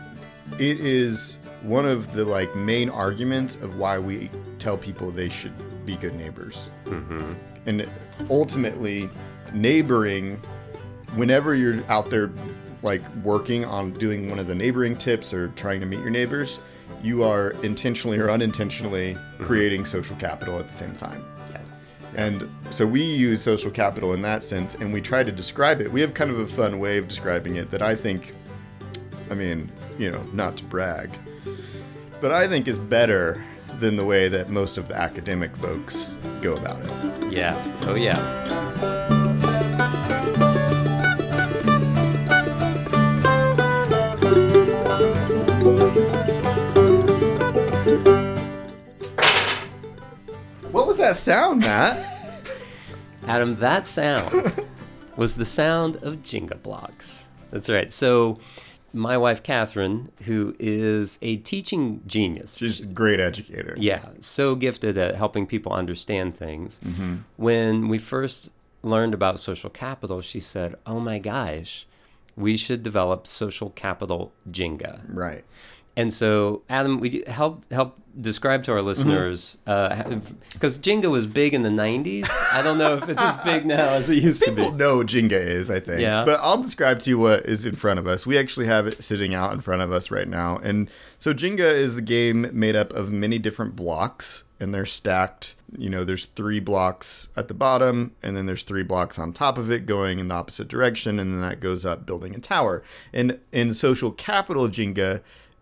it 0.59 0.79
is 0.79 1.37
one 1.63 1.85
of 1.85 2.13
the 2.13 2.23
like 2.25 2.55
main 2.55 2.89
arguments 2.89 3.55
of 3.55 3.75
why 3.77 3.97
we 3.99 4.29
tell 4.59 4.77
people 4.77 5.11
they 5.11 5.29
should 5.29 5.51
be 5.85 5.95
good 5.97 6.15
neighbors. 6.15 6.69
Mm-hmm. 6.85 7.33
And 7.65 7.87
ultimately, 8.29 9.09
neighboring, 9.53 10.41
whenever 11.15 11.55
you're 11.55 11.83
out 11.89 12.09
there 12.09 12.31
like 12.83 13.01
working 13.17 13.63
on 13.65 13.93
doing 13.93 14.29
one 14.29 14.39
of 14.39 14.47
the 14.47 14.55
neighboring 14.55 14.95
tips 14.95 15.33
or 15.33 15.49
trying 15.49 15.79
to 15.79 15.85
meet 15.85 15.99
your 15.99 16.09
neighbors, 16.09 16.59
you 17.03 17.23
are 17.23 17.51
intentionally 17.63 18.17
or 18.19 18.29
unintentionally 18.29 19.15
mm-hmm. 19.15 19.43
creating 19.43 19.85
social 19.85 20.15
capital 20.17 20.57
at 20.59 20.67
the 20.67 20.73
same 20.73 20.95
time. 20.95 21.23
Yeah. 21.51 21.61
And 22.15 22.49
so 22.69 22.85
we 22.85 23.03
use 23.03 23.41
social 23.41 23.71
capital 23.71 24.13
in 24.13 24.21
that 24.23 24.43
sense, 24.43 24.75
and 24.75 24.91
we 24.91 25.01
try 25.01 25.23
to 25.23 25.31
describe 25.31 25.81
it. 25.81 25.91
We 25.91 26.01
have 26.01 26.13
kind 26.13 26.31
of 26.31 26.39
a 26.39 26.47
fun 26.47 26.79
way 26.79 26.97
of 26.97 27.07
describing 27.07 27.55
it 27.55 27.71
that 27.71 27.81
I 27.81 27.95
think, 27.95 28.33
I 29.29 29.35
mean, 29.35 29.71
you 29.97 30.11
know, 30.11 30.23
not 30.33 30.57
to 30.57 30.63
brag, 30.63 31.11
but 32.19 32.31
I 32.31 32.47
think 32.47 32.67
is 32.67 32.79
better 32.79 33.43
than 33.81 33.97
the 33.97 34.05
way 34.05 34.29
that 34.29 34.49
most 34.49 34.77
of 34.77 34.87
the 34.87 34.95
academic 34.95 35.55
folks 35.57 36.15
go 36.41 36.53
about 36.53 36.79
it. 36.85 37.33
Yeah. 37.33 37.55
Oh, 37.87 37.95
yeah. 37.95 38.19
What 50.71 50.87
was 50.87 50.99
that 50.99 51.17
sound, 51.17 51.61
Matt? 51.61 52.07
Adam, 53.25 53.55
that 53.57 53.87
sound 53.87 54.65
was 55.15 55.35
the 55.35 55.45
sound 55.45 55.95
of 55.97 56.17
Jenga 56.17 56.61
blocks. 56.61 57.29
That's 57.49 57.67
right. 57.69 57.91
So, 57.91 58.37
my 58.93 59.17
wife, 59.17 59.41
Catherine, 59.43 60.11
who 60.25 60.55
is 60.59 61.17
a 61.21 61.37
teaching 61.37 62.01
genius, 62.07 62.57
She's 62.57 62.83
a 62.85 62.87
great 62.87 63.19
educator. 63.19 63.75
yeah, 63.77 64.05
so 64.19 64.55
gifted 64.55 64.97
at 64.97 65.15
helping 65.15 65.45
people 65.47 65.71
understand 65.73 66.35
things. 66.35 66.79
Mm-hmm. 66.85 67.15
When 67.37 67.87
we 67.87 67.97
first 67.97 68.49
learned 68.83 69.13
about 69.13 69.39
social 69.39 69.69
capital, 69.69 70.21
she 70.21 70.39
said, 70.39 70.75
Oh 70.85 70.99
my 70.99 71.19
gosh, 71.19 71.85
we 72.35 72.57
should 72.57 72.83
develop 72.83 73.27
social 73.27 73.69
capital 73.71 74.31
Jenga. 74.49 75.01
Right. 75.07 75.43
And 75.95 76.13
so, 76.13 76.63
Adam, 76.69 76.99
we 76.99 77.23
help 77.27 77.71
help 77.71 77.97
describe 78.19 78.63
to 78.63 78.71
our 78.71 78.79
mm-hmm. 78.79 78.87
listeners 78.87 79.57
uh, 79.67 80.03
because 80.53 80.77
Jenga 80.79 81.09
was 81.09 81.25
big 81.27 81.53
in 81.53 81.61
the 81.61 81.69
'90s. 81.69 82.29
I 82.53 82.61
don't 82.61 82.77
know 82.77 82.93
if 82.95 83.09
it's 83.09 83.21
as 83.21 83.43
big 83.43 83.65
now 83.65 83.89
as 83.89 84.09
it 84.09 84.15
used 84.23 84.43
to 84.43 84.51
be. 84.51 84.61
People 84.61 84.77
know 84.77 84.97
Jenga 84.97 85.31
is, 85.31 85.69
I 85.69 85.79
think. 85.79 86.01
Yeah. 86.01 86.23
But 86.25 86.39
I'll 86.41 86.61
describe 86.61 86.99
to 87.01 87.09
you 87.09 87.17
what 87.17 87.45
is 87.45 87.65
in 87.65 87.75
front 87.75 87.99
of 87.99 88.07
us. 88.07 88.25
We 88.25 88.37
actually 88.37 88.67
have 88.67 88.87
it 88.87 89.03
sitting 89.03 89.35
out 89.35 89.53
in 89.53 89.61
front 89.61 89.81
of 89.81 89.91
us 89.91 90.11
right 90.11 90.27
now. 90.27 90.57
And 90.57 90.89
so 91.19 91.33
Jenga 91.33 91.59
is 91.59 91.95
the 91.95 92.01
game 92.01 92.49
made 92.53 92.75
up 92.75 92.93
of 92.93 93.11
many 93.11 93.37
different 93.37 93.75
blocks 93.75 94.43
and 94.61 94.73
they're 94.73 94.85
stacked. 94.85 95.55
You 95.75 95.89
know, 95.89 96.03
there's 96.03 96.25
three 96.25 96.59
blocks 96.59 97.29
at 97.35 97.47
the 97.47 97.53
bottom 97.53 98.15
and 98.21 98.37
then 98.37 98.45
there's 98.45 98.63
three 98.63 98.83
blocks 98.83 99.17
on 99.17 99.33
top 99.33 99.57
of 99.57 99.71
it 99.71 99.87
going 99.87 100.19
in 100.19 100.27
the 100.27 100.35
opposite 100.35 100.67
direction 100.67 101.19
and 101.19 101.33
then 101.33 101.41
that 101.41 101.59
goes 101.59 101.83
up 101.83 102.05
building 102.05 102.35
a 102.35 102.39
tower. 102.39 102.83
And 103.11 103.39
in 103.51 103.73
social 103.73 104.11
capital 104.11 104.67
Jenga, 104.69 105.21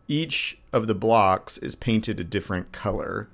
each 0.09 0.57
of 0.73 0.87
the 0.87 0.95
blocks 0.95 1.57
is 1.59 1.75
painted 1.75 2.19
a 2.19 2.25
different 2.25 2.73
color. 2.73 3.29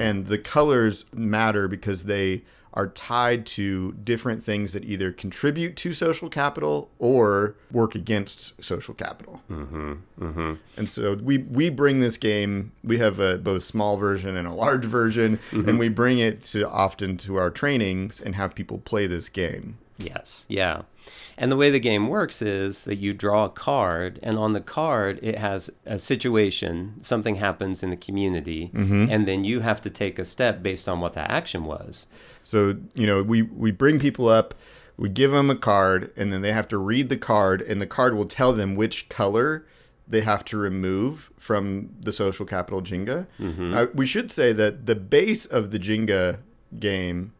And 0.00 0.26
the 0.26 0.38
colors 0.38 1.04
matter 1.12 1.68
because 1.68 2.04
they 2.04 2.42
are 2.74 2.88
tied 2.88 3.46
to 3.46 3.92
different 4.04 4.44
things 4.44 4.72
that 4.72 4.84
either 4.84 5.12
contribute 5.12 5.76
to 5.76 5.92
social 5.92 6.28
capital 6.28 6.90
or 6.98 7.54
work 7.70 7.94
against 7.94 8.62
social 8.62 8.94
capital. 8.94 9.40
Mm-hmm. 9.50 9.92
Mm-hmm. 10.20 10.54
And 10.76 10.90
so 10.90 11.14
we 11.14 11.38
we 11.38 11.70
bring 11.70 12.00
this 12.00 12.16
game. 12.16 12.72
We 12.84 12.98
have 12.98 13.20
a 13.20 13.38
both 13.38 13.62
small 13.62 13.96
version 13.96 14.36
and 14.36 14.46
a 14.46 14.52
large 14.52 14.84
version, 14.84 15.38
and 15.52 15.78
we 15.78 15.88
bring 15.88 16.18
it 16.18 16.42
to 16.42 16.68
often 16.68 17.16
to 17.18 17.36
our 17.36 17.50
trainings 17.50 18.20
and 18.20 18.34
have 18.34 18.54
people 18.54 18.78
play 18.78 19.06
this 19.06 19.28
game. 19.28 19.78
Yes. 19.98 20.44
Yeah. 20.48 20.82
And 21.36 21.52
the 21.52 21.56
way 21.56 21.70
the 21.70 21.80
game 21.80 22.08
works 22.08 22.42
is 22.42 22.84
that 22.84 22.96
you 22.96 23.14
draw 23.14 23.44
a 23.44 23.48
card, 23.48 24.18
and 24.22 24.38
on 24.38 24.52
the 24.52 24.60
card, 24.60 25.18
it 25.22 25.38
has 25.38 25.70
a 25.86 25.98
situation, 25.98 26.94
something 27.00 27.36
happens 27.36 27.82
in 27.82 27.90
the 27.90 27.96
community, 27.96 28.70
and 28.74 29.26
then 29.28 29.44
you 29.44 29.60
have 29.60 29.80
to 29.82 29.90
take 29.90 30.18
a 30.18 30.24
step 30.24 30.62
based 30.62 30.88
on 30.88 31.00
what 31.00 31.12
that 31.12 31.30
action 31.30 31.64
was. 31.64 32.06
So 32.44 32.76
you 32.94 33.06
know, 33.06 33.22
we 33.22 33.42
we 33.42 33.70
bring 33.70 33.98
people 33.98 34.28
up, 34.28 34.54
we 34.96 35.08
give 35.08 35.30
them 35.30 35.48
a 35.50 35.56
card, 35.56 36.10
and 36.16 36.32
then 36.32 36.42
they 36.42 36.52
have 36.52 36.68
to 36.68 36.78
read 36.78 37.08
the 37.08 37.18
card, 37.18 37.62
and 37.62 37.80
the 37.80 37.86
card 37.86 38.14
will 38.14 38.26
tell 38.26 38.52
them 38.52 38.74
which 38.74 39.08
color 39.08 39.64
they 40.10 40.22
have 40.22 40.42
to 40.46 40.56
remove 40.56 41.30
from 41.38 41.90
the 42.00 42.12
social 42.12 42.46
capital 42.46 42.80
Jenga. 42.82 43.26
Uh, 43.74 43.86
we 43.94 44.06
should 44.06 44.32
say 44.32 44.52
that 44.54 44.86
the 44.86 44.94
base 44.94 45.44
of 45.46 45.70
the 45.70 45.78
Jenga 45.78 46.38
game 46.80 47.32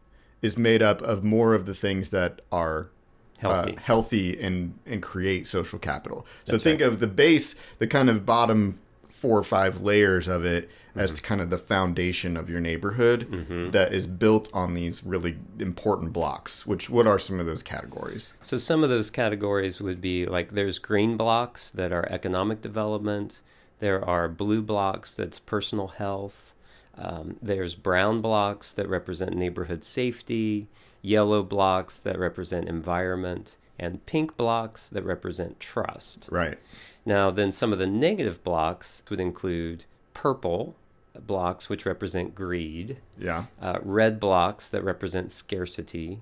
is 0.43 0.57
made 0.59 0.83
up 0.83 1.01
of 1.03 1.25
more 1.25 1.55
of 1.55 1.65
the 1.67 1.75
things 1.75 2.11
that 2.11 2.41
are 2.53 2.91
Healthy. 3.39 3.77
uh, 3.77 3.81
healthy 3.81 4.41
and 4.41 4.79
and 4.87 5.03
create 5.03 5.47
social 5.47 5.79
capital. 5.79 6.27
so 6.45 6.59
think 6.59 6.81
of 6.81 7.01
the 7.01 7.07
base, 7.07 7.55
the 7.79 7.87
kind 7.87 8.11
of 8.11 8.27
bottom 8.27 8.79
four 9.09 9.39
or 9.39 9.43
five 9.45 9.81
layers 9.81 10.29
of 10.29 10.45
it 10.45 10.69
as 10.95 11.21
kind 11.21 11.41
of 11.41 11.49
the 11.51 11.59
foundation 11.59 12.37
of 12.37 12.51
your 12.51 12.61
neighborhood 12.61 13.71
that 13.73 13.93
is 13.93 14.07
built 14.07 14.49
on 14.53 14.75
these 14.75 15.05
really 15.05 15.37
important 15.59 16.13
blocks. 16.13 16.67
Which 16.67 16.91
what 16.91 17.07
are 17.07 17.19
some 17.19 17.39
of 17.39 17.47
those 17.47 17.63
categories? 17.63 18.33
So 18.43 18.59
some 18.59 18.83
of 18.83 18.91
those 18.91 19.11
categories 19.11 19.81
would 19.81 20.01
be 20.01 20.27
like 20.27 20.53
there's 20.53 20.79
green 20.79 21.17
blocks 21.17 21.71
that 21.71 21.93
are 21.93 22.07
economic 22.11 22.61
development. 22.61 23.43
There 23.79 24.05
are 24.05 24.29
blue 24.29 24.63
blocks 24.63 25.15
that's 25.15 25.39
personal 25.39 25.89
health. 25.89 26.53
Um, 26.99 27.37
there's 27.41 27.75
brown 27.75 28.21
blocks 28.21 28.73
that 28.73 28.89
represent 28.89 29.35
neighborhood 29.37 29.85
safety. 29.85 30.69
Yellow 31.01 31.45
blocks 31.45 31.99
that 32.01 32.19
represent 32.19 32.69
environment, 32.69 33.57
and 33.79 34.05
pink 34.05 34.37
blocks 34.37 34.89
that 34.89 35.05
represent 35.05 35.61
trust. 35.61 36.29
Right. 36.33 36.59
Now, 37.07 37.31
then 37.31 37.53
some 37.53 37.73
of 37.73 37.79
the 37.79 37.87
negative 37.87 38.43
blocks 38.43 39.05
would 39.09 39.21
include 39.21 39.85
purple 40.13 40.75
blocks, 41.27 41.69
which 41.69 41.87
represent 41.87 42.35
greed, 42.35 42.99
Yeah. 43.17 43.45
uh, 43.63 43.79
red 43.83 44.19
blocks 44.19 44.69
that 44.71 44.83
represent 44.83 45.31
scarcity, 45.31 46.21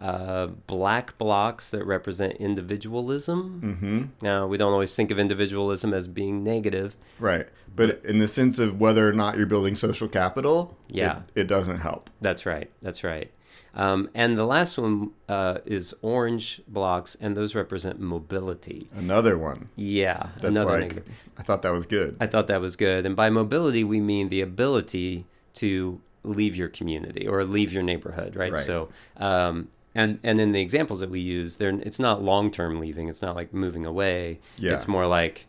uh, 0.00 0.46
black 0.66 1.16
blocks 1.18 1.70
that 1.70 1.84
represent 1.84 2.34
individualism. 2.36 3.60
Mm-hmm. 3.62 4.02
Now, 4.22 4.46
we 4.46 4.56
don't 4.56 4.72
always 4.72 4.94
think 4.94 5.10
of 5.10 5.18
individualism 5.18 5.92
as 5.92 6.08
being 6.08 6.42
negative. 6.42 6.96
Right. 7.18 7.46
But 7.74 8.00
in 8.04 8.18
the 8.18 8.28
sense 8.28 8.58
of 8.58 8.80
whether 8.80 9.08
or 9.08 9.12
not 9.12 9.36
you're 9.36 9.46
building 9.46 9.76
social 9.76 10.08
capital, 10.08 10.76
Yeah. 10.88 11.18
it, 11.34 11.42
it 11.42 11.44
doesn't 11.46 11.78
help. 11.78 12.10
That's 12.20 12.46
right. 12.46 12.70
That's 12.80 13.04
right. 13.04 13.30
Um, 13.74 14.10
and 14.14 14.36
the 14.36 14.46
last 14.46 14.78
one 14.78 15.10
uh, 15.28 15.58
is 15.64 15.94
orange 16.02 16.60
blocks, 16.66 17.16
and 17.20 17.36
those 17.36 17.54
represent 17.54 18.00
mobility. 18.00 18.88
Another 18.96 19.38
one. 19.38 19.68
Yeah, 19.76 20.30
That's 20.36 20.46
another 20.46 20.80
like. 20.80 21.04
I 21.38 21.42
thought 21.44 21.62
that 21.62 21.70
was 21.72 21.86
good. 21.86 22.16
I 22.20 22.26
thought 22.26 22.48
that 22.48 22.60
was 22.60 22.74
good. 22.74 23.06
And 23.06 23.14
by 23.14 23.30
mobility, 23.30 23.84
we 23.84 24.00
mean 24.00 24.28
the 24.28 24.40
ability 24.40 25.26
to 25.54 26.00
leave 26.22 26.56
your 26.56 26.68
community 26.68 27.26
or 27.26 27.44
leave 27.44 27.72
your 27.72 27.82
neighborhood, 27.82 28.36
right? 28.36 28.52
Right. 28.52 28.64
So, 28.64 28.88
um, 29.16 29.68
and 29.94 30.18
and 30.22 30.40
in 30.40 30.52
the 30.52 30.60
examples 30.60 31.00
that 31.00 31.10
we 31.10 31.20
use, 31.20 31.56
there 31.56 31.70
it's 31.70 31.98
not 31.98 32.22
long 32.22 32.50
term 32.50 32.78
leaving. 32.80 33.08
It's 33.08 33.22
not 33.22 33.34
like 33.34 33.52
moving 33.52 33.86
away. 33.86 34.38
Yeah. 34.56 34.74
It's 34.74 34.86
more 34.86 35.06
like 35.06 35.46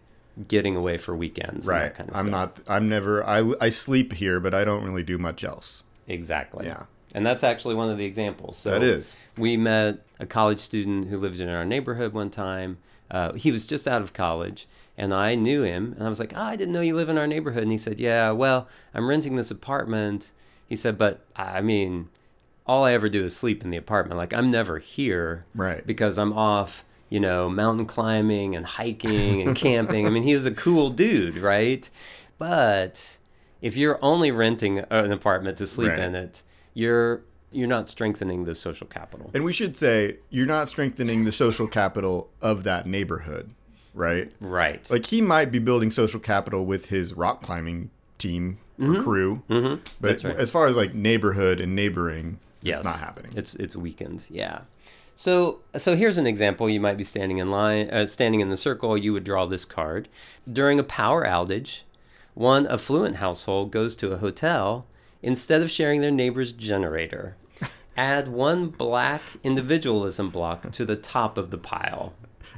getting 0.48 0.76
away 0.76 0.98
for 0.98 1.16
weekends. 1.16 1.68
and 1.68 1.68
right. 1.68 1.84
that 1.84 1.96
kind 1.96 2.10
of 2.10 2.16
I'm 2.16 2.28
stuff. 2.28 2.58
not 2.68 2.76
I'm 2.76 2.90
never 2.90 3.24
I 3.24 3.52
I 3.60 3.70
sleep 3.70 4.14
here, 4.14 4.40
but 4.40 4.54
I 4.54 4.64
don't 4.64 4.84
really 4.84 5.04
do 5.04 5.18
much 5.18 5.44
else. 5.44 5.84
exactly. 6.08 6.66
Yeah. 6.66 6.84
And 7.14 7.26
that's 7.26 7.44
actually 7.44 7.76
one 7.76 7.90
of 7.90 7.98
the 7.98 8.06
examples. 8.06 8.58
So 8.58 8.72
That 8.72 8.84
is. 8.84 9.18
We 9.38 9.58
met 9.58 10.00
a 10.20 10.26
college 10.26 10.60
student 10.60 11.10
who 11.10 11.18
lived 11.18 11.42
in 11.42 11.50
our 11.50 11.66
neighborhood 11.66 12.14
one 12.14 12.30
time. 12.30 12.78
Uh, 13.10 13.34
he 13.34 13.52
was 13.52 13.66
just 13.66 13.86
out 13.86 14.02
of 14.02 14.14
college, 14.14 14.66
and 14.98 15.14
I 15.14 15.36
knew 15.36 15.64
him. 15.64 15.94
And 15.98 16.06
I 16.06 16.10
was 16.10 16.20
like, 16.20 16.32
oh, 16.36 16.42
I 16.42 16.56
didn't 16.56 16.74
know 16.74 16.80
you 16.80 16.96
live 16.96 17.10
in 17.10 17.18
our 17.18 17.28
neighborhood. 17.28 17.64
And 17.64 17.72
he 17.72 17.78
said, 17.78 18.00
Yeah, 18.00 18.32
well, 18.32 18.70
I'm 18.94 19.10
renting 19.10 19.36
this 19.36 19.52
apartment. 19.52 20.32
He 20.72 20.78
said, 20.78 20.98
But 20.98 21.20
I 21.36 21.60
mean, 21.60 22.08
all 22.66 22.86
I 22.86 22.94
ever 22.94 23.10
do 23.10 23.26
is 23.26 23.36
sleep 23.36 23.62
in 23.62 23.72
the 23.72 23.76
apartment. 23.78 24.18
Like, 24.18 24.34
I'm 24.34 24.50
never 24.50 24.80
here 24.80 25.44
Right. 25.54 25.86
because 25.86 26.18
I'm 26.18 26.32
off, 26.32 26.86
you 27.10 27.20
know, 27.20 27.50
mountain 27.50 27.86
climbing 27.86 28.56
and 28.56 28.66
hiking 28.66 29.42
and 29.42 29.54
camping. 29.54 30.08
I 30.08 30.10
mean, 30.10 30.24
he 30.24 30.34
was 30.34 30.46
a 30.46 30.52
cool 30.52 30.90
dude, 30.90 31.36
right? 31.36 31.90
But 32.38 33.18
if 33.62 33.76
you're 33.76 34.00
only 34.02 34.32
renting 34.32 34.80
an 34.80 35.12
apartment 35.12 35.58
to 35.58 35.68
sleep 35.68 35.90
Right. 35.90 36.00
in 36.00 36.16
it, 36.16 36.42
you're 36.74 37.24
you're 37.52 37.68
not 37.68 37.90
strengthening 37.90 38.46
the 38.46 38.56
social 38.56 38.88
capital. 38.88 39.30
And 39.34 39.44
we 39.44 39.52
should 39.52 39.76
say 39.76 40.20
you're 40.30 40.46
not 40.46 40.70
strengthening 40.70 41.26
the 41.26 41.34
social 41.34 41.68
capital 41.68 42.30
of 42.42 42.64
that 42.64 42.86
neighborhood, 42.88 43.50
right? 43.94 44.32
Right. 44.40 44.90
Like 44.90 45.08
he 45.08 45.22
might 45.22 45.52
be 45.52 45.60
building 45.60 45.92
social 45.92 46.22
capital 46.22 46.66
with 46.66 46.86
his 46.86 47.14
rock 47.14 47.42
climbing 47.42 47.90
team 48.22 48.58
or 48.80 49.02
crew, 49.02 49.44
but 49.48 49.54
Mm-hmm. 49.56 49.84
That's 50.02 50.24
right. 50.24 50.36
as 50.36 50.50
far 50.52 50.68
as 50.68 50.76
like 50.76 50.94
neighborhood 50.94 51.60
and 51.60 51.76
neighboring, 51.76 52.40
Yes. 52.64 52.78
It's 52.80 52.86
not 52.86 53.00
happening. 53.00 53.32
It's 53.36 53.56
it's 53.56 53.76
weakened. 53.76 54.24
Yeah. 54.30 54.62
So 55.16 55.60
so 55.78 55.96
here's 55.96 56.18
an 56.20 56.28
example. 56.28 56.70
You 56.70 56.80
might 56.80 56.98
be 56.98 57.04
standing 57.04 57.40
in 57.40 57.50
line, 57.50 57.90
uh, 57.90 58.06
standing 58.08 58.40
in 58.40 58.50
the 58.50 58.58
circle. 58.58 58.96
You 58.98 59.14
would 59.14 59.24
draw 59.24 59.46
this 59.48 59.66
card 59.66 60.08
during 60.52 60.80
a 60.80 60.84
power 60.84 61.26
outage. 61.26 61.82
One 62.36 62.68
affluent 62.68 63.16
household 63.18 63.72
goes 63.72 63.96
to 63.98 64.12
a 64.14 64.18
hotel 64.18 64.86
instead 65.24 65.62
of 65.64 65.70
sharing 65.72 66.02
their 66.02 66.12
neighbor's 66.12 66.52
generator. 66.52 67.36
Add 67.98 68.28
one 68.30 68.68
black 68.70 69.22
individualism 69.44 70.30
block 70.30 70.72
to 70.72 70.86
the 70.86 70.96
top 70.96 71.38
of 71.38 71.50
the 71.52 71.58
pile. 71.58 72.14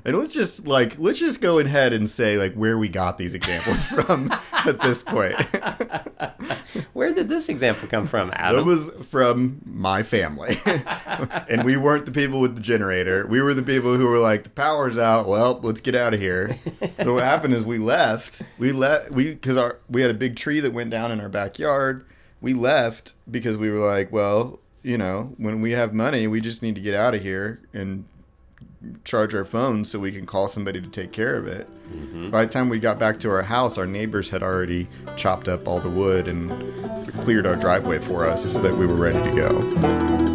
And 0.05 0.17
let's 0.17 0.33
just 0.33 0.67
like 0.67 0.99
let's 0.99 1.19
just 1.19 1.39
go 1.41 1.59
ahead 1.59 1.93
and 1.93 2.09
say 2.09 2.37
like 2.37 2.53
where 2.55 2.77
we 2.77 2.89
got 2.89 3.17
these 3.17 3.33
examples 3.33 3.83
from 4.05 4.31
at 4.51 4.81
this 4.81 5.03
point. 5.03 5.35
Where 6.93 7.13
did 7.13 7.29
this 7.29 7.49
example 7.49 7.87
come 7.87 8.07
from, 8.07 8.31
Adam? 8.35 8.65
was 8.65 8.91
from 9.03 9.61
my 9.65 10.03
family. 10.03 10.57
and 10.65 11.63
we 11.63 11.77
weren't 11.77 12.05
the 12.05 12.11
people 12.11 12.39
with 12.39 12.55
the 12.55 12.61
generator. 12.61 13.25
We 13.27 13.41
were 13.41 13.53
the 13.53 13.63
people 13.63 13.95
who 13.95 14.07
were 14.07 14.19
like, 14.19 14.43
the 14.43 14.49
power's 14.49 14.97
out. 14.97 15.27
Well, 15.27 15.59
let's 15.63 15.81
get 15.81 15.95
out 15.95 16.13
of 16.13 16.19
here. 16.19 16.55
so 17.01 17.15
what 17.15 17.23
happened 17.23 17.53
is 17.53 17.63
we 17.63 17.77
left. 17.77 18.41
We 18.57 18.71
left 18.71 19.11
we 19.11 19.33
because 19.33 19.57
our 19.57 19.79
we 19.89 20.01
had 20.01 20.11
a 20.11 20.15
big 20.15 20.35
tree 20.35 20.59
that 20.59 20.73
went 20.73 20.89
down 20.89 21.11
in 21.11 21.19
our 21.19 21.29
backyard. 21.29 22.05
We 22.41 22.53
left 22.53 23.13
because 23.29 23.57
we 23.57 23.71
were 23.71 23.79
like, 23.79 24.11
well, 24.11 24.59
you 24.81 24.97
know, 24.97 25.33
when 25.37 25.61
we 25.61 25.71
have 25.71 25.93
money, 25.93 26.27
we 26.27 26.41
just 26.41 26.61
need 26.61 26.75
to 26.75 26.81
get 26.81 26.93
out 26.93 27.15
of 27.15 27.21
here 27.21 27.61
and 27.73 28.05
charge 29.03 29.33
our 29.33 29.45
phones 29.45 29.89
so 29.89 29.99
we 29.99 30.11
can 30.11 30.25
call 30.25 30.47
somebody 30.47 30.81
to 30.81 30.87
take 30.87 31.11
care 31.11 31.35
of 31.35 31.47
it. 31.47 31.67
Mm-hmm. 31.91 32.29
By 32.29 32.45
the 32.45 32.51
time 32.51 32.69
we 32.69 32.79
got 32.79 32.99
back 32.99 33.19
to 33.21 33.29
our 33.29 33.43
house, 33.43 33.77
our 33.77 33.85
neighbors 33.85 34.29
had 34.29 34.43
already 34.43 34.87
chopped 35.15 35.47
up 35.47 35.67
all 35.67 35.79
the 35.79 35.89
wood 35.89 36.27
and 36.27 36.51
cleared 37.19 37.45
our 37.45 37.55
driveway 37.55 37.99
for 37.99 38.25
us 38.25 38.43
so 38.53 38.61
that 38.61 38.75
we 38.75 38.85
were 38.85 38.95
ready 38.95 39.21
to 39.29 39.35
go. 39.35 40.32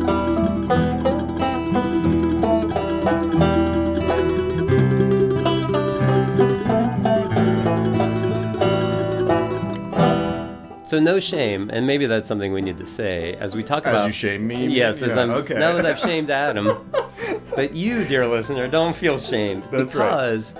So 10.88 10.98
no 10.98 11.20
shame, 11.20 11.68
and 11.70 11.86
maybe 11.86 12.06
that's 12.06 12.26
something 12.26 12.50
we 12.50 12.62
need 12.62 12.78
to 12.78 12.86
say 12.86 13.34
as 13.34 13.54
we 13.54 13.62
talk 13.62 13.86
As 13.86 13.92
about. 13.92 14.06
you 14.06 14.12
shame 14.14 14.46
me? 14.46 14.68
Yes, 14.68 15.02
as 15.02 15.14
Yeah, 15.16 15.22
I'm, 15.22 15.30
okay. 15.32 15.58
now 15.58 15.74
that 15.74 15.84
I've 15.84 15.98
shamed 15.98 16.30
Adam. 16.30 16.90
but 17.54 17.74
you, 17.74 18.04
dear 18.06 18.26
listener, 18.26 18.68
don't 18.68 18.96
feel 18.96 19.18
shamed 19.18 19.64
That's 19.64 19.94
right. 19.94 20.06
because 20.08 20.54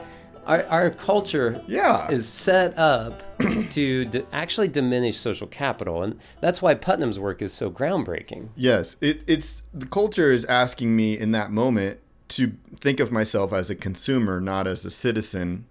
our, 0.46 0.66
our 0.66 0.90
culture 0.90 1.62
Yeah. 1.66 2.10
is 2.10 2.28
set 2.28 2.76
up 2.76 3.22
to 3.70 4.04
d- 4.04 4.22
actually 4.30 4.68
diminish 4.68 5.16
social 5.16 5.46
capital, 5.46 6.02
and 6.02 6.20
that's 6.42 6.60
why 6.60 6.74
Putnam's 6.74 7.18
work 7.18 7.40
is 7.40 7.54
so 7.54 7.70
groundbreaking. 7.70 8.48
Yes, 8.54 8.96
it, 9.00 9.22
it's 9.26 9.62
the 9.72 9.86
culture 9.86 10.30
is 10.30 10.44
asking 10.44 10.94
me 10.94 11.18
in 11.18 11.32
that 11.32 11.50
moment 11.50 12.00
to 12.36 12.52
think 12.80 13.00
of 13.00 13.10
myself 13.10 13.54
as 13.54 13.70
a 13.70 13.74
consumer, 13.74 14.42
not 14.42 14.66
as 14.66 14.84
a 14.84 14.90
citizen. 14.90 15.64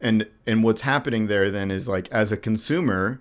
And 0.00 0.28
and 0.46 0.62
what's 0.62 0.82
happening 0.82 1.26
there 1.26 1.50
then 1.50 1.72
is 1.72 1.88
like 1.88 2.08
as 2.12 2.30
a 2.30 2.36
consumer, 2.36 3.20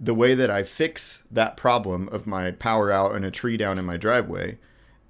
the 0.00 0.14
way 0.14 0.34
that 0.34 0.50
I 0.50 0.62
fix 0.62 1.22
that 1.30 1.56
problem 1.56 2.08
of 2.08 2.26
my 2.26 2.52
power 2.52 2.90
out 2.90 3.14
and 3.14 3.24
a 3.24 3.30
tree 3.30 3.56
down 3.56 3.78
in 3.78 3.84
my 3.84 3.98
driveway 3.98 4.58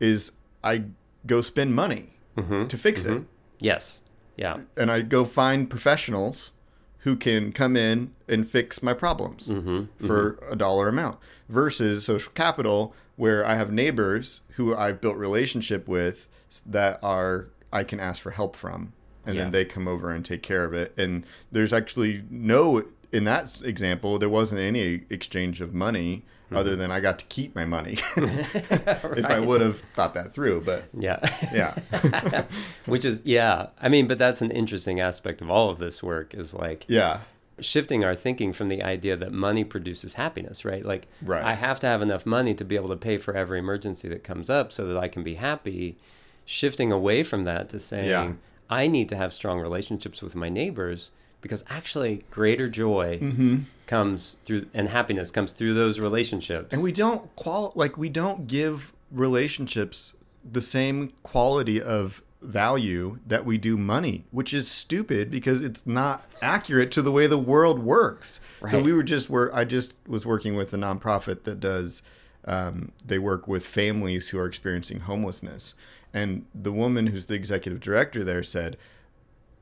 is 0.00 0.32
I 0.64 0.84
go 1.26 1.40
spend 1.40 1.74
money 1.74 2.14
mm-hmm. 2.36 2.66
to 2.66 2.76
fix 2.76 3.04
it. 3.04 3.10
Mm-hmm. 3.10 3.24
Yes, 3.60 4.02
yeah, 4.36 4.58
And 4.76 4.90
I 4.90 5.02
go 5.02 5.24
find 5.24 5.68
professionals 5.68 6.52
who 7.00 7.14
can 7.14 7.52
come 7.52 7.76
in 7.76 8.12
and 8.28 8.48
fix 8.48 8.82
my 8.82 8.94
problems 8.94 9.48
mm-hmm. 9.48 10.06
for 10.06 10.38
a 10.50 10.56
dollar 10.56 10.88
amount 10.88 11.18
versus 11.48 12.04
social 12.06 12.32
capital 12.32 12.94
where 13.16 13.44
I 13.44 13.54
have 13.54 13.70
neighbors 13.70 14.40
who 14.52 14.74
I've 14.74 15.00
built 15.00 15.16
relationship 15.16 15.86
with 15.86 16.28
that 16.66 16.98
are 17.02 17.48
I 17.72 17.84
can 17.84 18.00
ask 18.00 18.20
for 18.22 18.30
help 18.30 18.56
from. 18.56 18.92
And 19.26 19.34
Yeah. 19.34 19.42
then 19.42 19.52
they 19.52 19.64
come 19.66 19.86
over 19.86 20.10
and 20.10 20.24
take 20.24 20.42
care 20.42 20.64
of 20.64 20.72
it. 20.72 20.94
And 20.96 21.24
there's 21.52 21.72
actually 21.72 22.24
no 22.30 22.84
in 23.12 23.24
that 23.24 23.62
example 23.64 24.18
there 24.18 24.28
wasn't 24.28 24.60
any 24.60 25.02
exchange 25.10 25.60
of 25.60 25.74
money 25.74 26.24
hmm. 26.48 26.56
other 26.56 26.76
than 26.76 26.90
I 26.90 27.00
got 27.00 27.18
to 27.20 27.24
keep 27.26 27.54
my 27.54 27.64
money 27.64 27.92
if 28.16 29.26
I 29.26 29.40
would 29.40 29.60
have 29.60 29.80
thought 29.94 30.14
that 30.14 30.32
through 30.34 30.62
but 30.62 30.84
yeah. 30.92 31.18
yeah 31.52 32.44
Which 32.86 33.04
is 33.04 33.22
yeah. 33.24 33.68
I 33.80 33.88
mean, 33.88 34.06
but 34.06 34.18
that's 34.18 34.42
an 34.42 34.50
interesting 34.50 35.00
aspect 35.00 35.40
of 35.40 35.50
all 35.50 35.70
of 35.70 35.78
this 35.78 36.02
work 36.02 36.34
is 36.34 36.54
like 36.54 36.84
yeah 36.88 37.20
shifting 37.60 38.04
our 38.04 38.14
thinking 38.14 38.52
from 38.52 38.68
the 38.68 38.82
idea 38.82 39.16
that 39.16 39.32
money 39.32 39.64
produces 39.64 40.14
happiness, 40.14 40.64
right? 40.64 40.84
Like, 40.84 41.08
Right. 41.22 41.42
I 41.44 41.54
have 41.54 41.78
to 41.80 41.86
have 41.86 42.02
enough 42.02 42.24
money 42.24 42.54
to 42.54 42.64
be 42.64 42.76
able 42.76 42.88
to 42.88 42.96
pay 42.96 43.18
for 43.18 43.34
every 43.34 43.58
emergency 43.58 44.08
that 44.08 44.24
comes 44.24 44.48
up 44.48 44.72
so 44.72 44.86
that 44.86 44.96
I 44.96 45.08
can 45.08 45.22
be 45.22 45.34
happy. 45.34 45.98
Shifting 46.44 46.90
away 46.90 47.22
from 47.22 47.44
that 47.44 47.68
to 47.70 47.78
saying, 47.78 48.08
Yeah. 48.08 48.32
I 48.68 48.86
need 48.86 49.08
to 49.10 49.16
have 49.16 49.32
strong 49.32 49.60
relationships 49.60 50.22
with 50.22 50.34
my 50.34 50.48
neighbors 50.48 51.10
because 51.40 51.64
actually 51.68 52.24
greater 52.30 52.68
joy 52.68 53.18
Mm-hmm. 53.20 53.58
comes 53.86 54.36
through 54.44 54.66
and 54.74 54.88
happiness 54.88 55.30
comes 55.30 55.52
through 55.52 55.74
those 55.74 55.98
relationships. 56.00 56.72
And 56.72 56.82
we 56.82 56.92
don't 56.92 57.34
qual 57.36 57.72
like 57.74 57.96
we 57.98 58.08
don't 58.08 58.46
give 58.46 58.92
relationships 59.10 60.14
the 60.50 60.62
same 60.62 61.12
quality 61.22 61.80
of 61.82 62.22
value 62.42 63.18
that 63.26 63.44
we 63.44 63.58
do 63.58 63.76
money, 63.76 64.24
which 64.30 64.54
is 64.54 64.70
stupid 64.70 65.30
because 65.30 65.60
it's 65.60 65.86
not 65.86 66.24
accurate 66.40 66.90
to 66.92 67.02
the 67.02 67.12
way 67.12 67.26
the 67.26 67.36
world 67.38 67.78
works. 67.78 68.40
So 68.70 68.80
we 68.80 68.92
were 68.92 69.02
just 69.02 69.28
were 69.28 69.54
I 69.54 69.64
just 69.64 69.94
was 70.08 70.24
working 70.24 70.54
with 70.56 70.72
a 70.72 70.76
nonprofit 70.78 71.44
that 71.44 71.60
does 71.60 72.02
um, 72.46 72.92
they 73.04 73.18
work 73.18 73.46
with 73.46 73.66
families 73.66 74.28
who 74.30 74.38
are 74.38 74.46
experiencing 74.46 75.00
homelessness. 75.00 75.74
And 76.14 76.46
the 76.54 76.72
woman 76.72 77.08
who's 77.08 77.26
the 77.26 77.34
executive 77.34 77.80
director 77.80 78.24
there 78.24 78.42
said, 78.42 78.76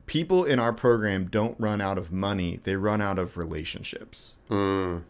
People 0.09 0.43
in 0.43 0.57
our 0.59 0.73
program 0.73 1.25
don't 1.25 1.55
run 1.59 1.81
out 1.81 1.97
of 1.99 2.11
money, 2.11 2.59
they 2.63 2.75
run 2.75 2.99
out 2.99 3.19
of 3.19 3.37
relationships 3.37 4.37
Mm, 4.49 5.03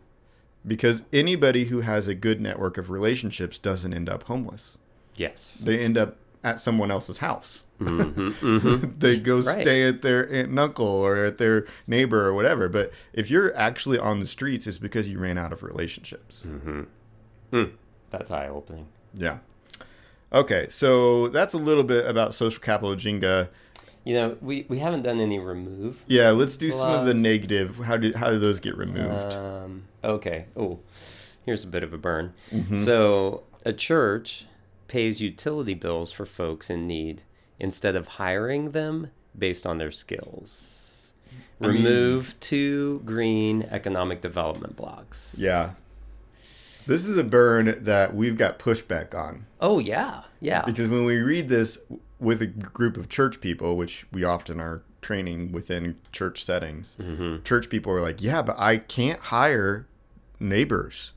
because 0.68 1.04
anybody 1.14 1.66
who 1.66 1.80
has 1.80 2.10
a 2.10 2.14
good 2.16 2.42
network 2.42 2.78
of 2.78 2.90
relationships 2.90 3.58
doesn't 3.58 3.94
end 3.94 4.10
up 4.10 4.24
homeless. 4.24 4.78
yes. 5.16 5.62
They 5.66 5.80
end 5.80 5.98
up 5.98 6.18
at 6.44 6.60
someone 6.60 6.92
else's 6.92 7.20
house. 7.20 7.64
Mm-hmm, 7.80 9.00
they 9.00 9.18
go 9.18 9.36
Right. 9.38 9.62
stay 9.62 9.84
at 9.88 10.02
their 10.02 10.26
aunt 10.26 10.50
and 10.50 10.60
uncle 10.60 10.86
or 10.86 11.24
at 11.24 11.38
their 11.38 11.66
neighbor 11.88 12.26
or 12.28 12.34
whatever. 12.34 12.68
But 12.68 12.92
if 13.14 13.32
you're 13.32 13.56
actually 13.56 13.98
on 13.98 14.20
the 14.20 14.28
streets, 14.28 14.68
it's 14.68 14.78
because 14.78 15.08
you 15.08 15.18
ran 15.18 15.38
out 15.38 15.54
of 15.54 15.64
relationships. 15.64 16.46
Mm. 17.54 17.72
That's 18.12 18.32
eye 18.32 18.50
opening. 18.50 18.88
Yeah. 19.14 19.40
Okay, 20.34 20.68
so 20.70 21.30
that's 21.30 21.54
a 21.54 21.58
little 21.58 21.86
bit 21.86 22.06
about 22.06 22.36
social 22.36 22.62
capital 22.62 22.96
Jenga. 22.96 23.48
You 24.10 24.15
know, 24.15 24.38
we, 24.41 24.65
we 24.67 24.80
haven't 24.80 25.04
done 25.04 25.19
any 25.19 25.38
remove. 25.38 26.04
Yeah, 26.08 26.32
let's 26.32 26.58
do 26.58 26.72
some 26.72 26.91
of 26.93 27.06
the 27.06 27.13
negative. 27.13 27.76
How 27.78 27.95
did 27.95 28.15
how 28.15 28.32
do 28.32 28.39
those 28.39 28.60
get 28.60 28.76
removed? 28.76 29.34
Um, 29.34 29.84
okay. 30.04 30.45
Oh, 30.58 30.80
here's 31.45 31.63
a 31.63 31.67
bit 31.67 31.84
of 31.84 31.93
a 31.93 31.98
burn. 32.00 32.34
Mm-hmm. 32.52 32.78
So, 32.78 33.43
a 33.67 33.72
church 33.72 34.48
pays 34.88 35.22
utility 35.22 35.76
bills 35.76 36.12
for 36.12 36.26
folks 36.26 36.72
in 36.72 36.88
need 36.88 37.22
instead 37.60 37.95
of 37.95 38.08
hiring 38.08 38.72
them 38.72 39.12
based 39.38 39.67
on 39.67 39.78
their 39.78 39.91
skills. 39.91 41.13
I 41.62 41.67
mean- 41.67 41.84
Remove 41.86 42.36
two 42.39 43.04
green 43.06 43.62
economic 43.69 44.22
development 44.22 44.76
blocks. 44.76 45.36
yeah. 45.38 45.74
This 46.88 47.06
is 47.06 47.17
a 47.19 47.24
burn 47.24 47.84
that 47.84 48.15
we've 48.15 48.36
got 48.39 48.58
pushback 48.58 49.13
on. 49.13 49.45
Oh, 49.62 49.78
yeah. 49.78 50.24
Yeah. 50.39 50.63
Because 50.65 50.88
when 50.88 51.06
we 51.06 51.17
read 51.17 51.48
this 51.48 51.78
with 52.19 52.41
a 52.41 52.47
group 52.47 52.97
of 52.97 53.10
church 53.10 53.39
people, 53.41 53.77
which 53.77 54.05
we 54.12 54.23
often 54.23 54.60
are 54.60 54.82
training 55.01 55.51
within 55.51 55.95
church 56.12 56.43
settings, 56.43 56.97
Mm-hmm. 56.99 57.43
church 57.43 57.69
people 57.69 57.91
are 57.93 58.01
like, 58.01 58.21
yeah, 58.21 58.41
but 58.41 58.58
I 58.60 58.77
can't 58.77 59.19
hire 59.19 59.88
neighbors 60.39 61.13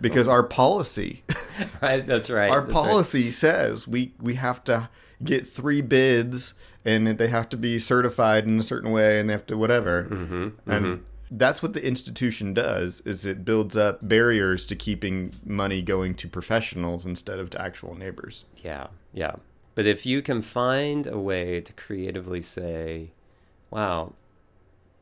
because 0.00 0.28
our 0.28 0.42
policy, 0.42 1.22
right. 1.82 2.06
That's 2.06 2.30
right. 2.30 2.50
our 2.50 2.62
that's 2.62 2.72
right. 2.74 2.84
policy 2.84 3.30
says 3.30 3.88
we, 3.88 4.12
we 4.20 4.34
have 4.34 4.62
to 4.64 4.88
get 5.22 5.46
three 5.46 5.80
bids 5.80 6.54
and 6.84 7.06
they 7.06 7.28
have 7.28 7.48
to 7.48 7.56
be 7.56 7.78
certified 7.78 8.44
in 8.44 8.58
a 8.58 8.62
certain 8.62 8.92
way 8.92 9.18
and 9.18 9.28
they 9.28 9.32
have 9.32 9.46
to 9.46 9.56
whatever. 9.56 10.04
Mm-hmm. 10.04 10.70
And 10.70 11.04
that's 11.30 11.62
what 11.62 11.72
the 11.72 11.84
institution 11.84 12.52
does 12.54 13.00
is 13.04 13.24
it 13.24 13.44
builds 13.44 13.76
up 13.76 14.06
barriers 14.06 14.64
to 14.66 14.76
keeping 14.76 15.32
money 15.44 15.82
going 15.82 16.14
to 16.16 16.28
professionals 16.28 17.04
instead 17.06 17.38
of 17.38 17.50
to 17.50 17.60
actual 17.60 17.94
neighbors. 17.94 18.44
Yeah, 18.62 18.88
yeah. 19.12 19.34
But 19.74 19.86
if 19.86 20.06
you 20.06 20.22
can 20.22 20.40
find 20.42 21.06
a 21.06 21.18
way 21.18 21.60
to 21.60 21.72
creatively 21.72 22.40
say, 22.40 23.10
wow, 23.70 24.12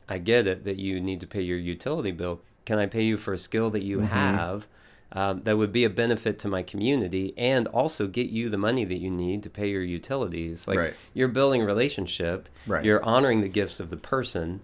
I 0.08 0.18
get 0.18 0.46
it 0.46 0.64
that 0.64 0.78
you 0.78 1.00
need 1.00 1.20
to 1.20 1.26
pay 1.26 1.42
your 1.42 1.58
utility 1.58 2.10
bill. 2.10 2.40
Can 2.64 2.78
I 2.78 2.86
pay 2.86 3.02
you 3.02 3.16
for 3.16 3.32
a 3.34 3.38
skill 3.38 3.70
that 3.70 3.82
you 3.82 4.00
have 4.00 4.66
um, 5.12 5.42
that 5.44 5.58
would 5.58 5.72
be 5.72 5.84
a 5.84 5.90
benefit 5.90 6.38
to 6.40 6.48
my 6.48 6.62
community 6.62 7.34
and 7.36 7.66
also 7.68 8.06
get 8.06 8.30
you 8.30 8.48
the 8.48 8.56
money 8.56 8.84
that 8.84 8.98
you 8.98 9.10
need 9.10 9.42
to 9.42 9.50
pay 9.50 9.68
your 9.68 9.82
utilities? 9.82 10.66
Like 10.66 10.78
Right. 10.78 10.94
you're 11.12 11.28
building 11.28 11.60
a 11.62 11.66
relationship, 11.66 12.48
Right. 12.66 12.84
you're 12.84 13.02
honoring 13.04 13.40
the 13.40 13.48
gifts 13.48 13.78
of 13.80 13.90
the 13.90 13.96
person. 13.96 14.60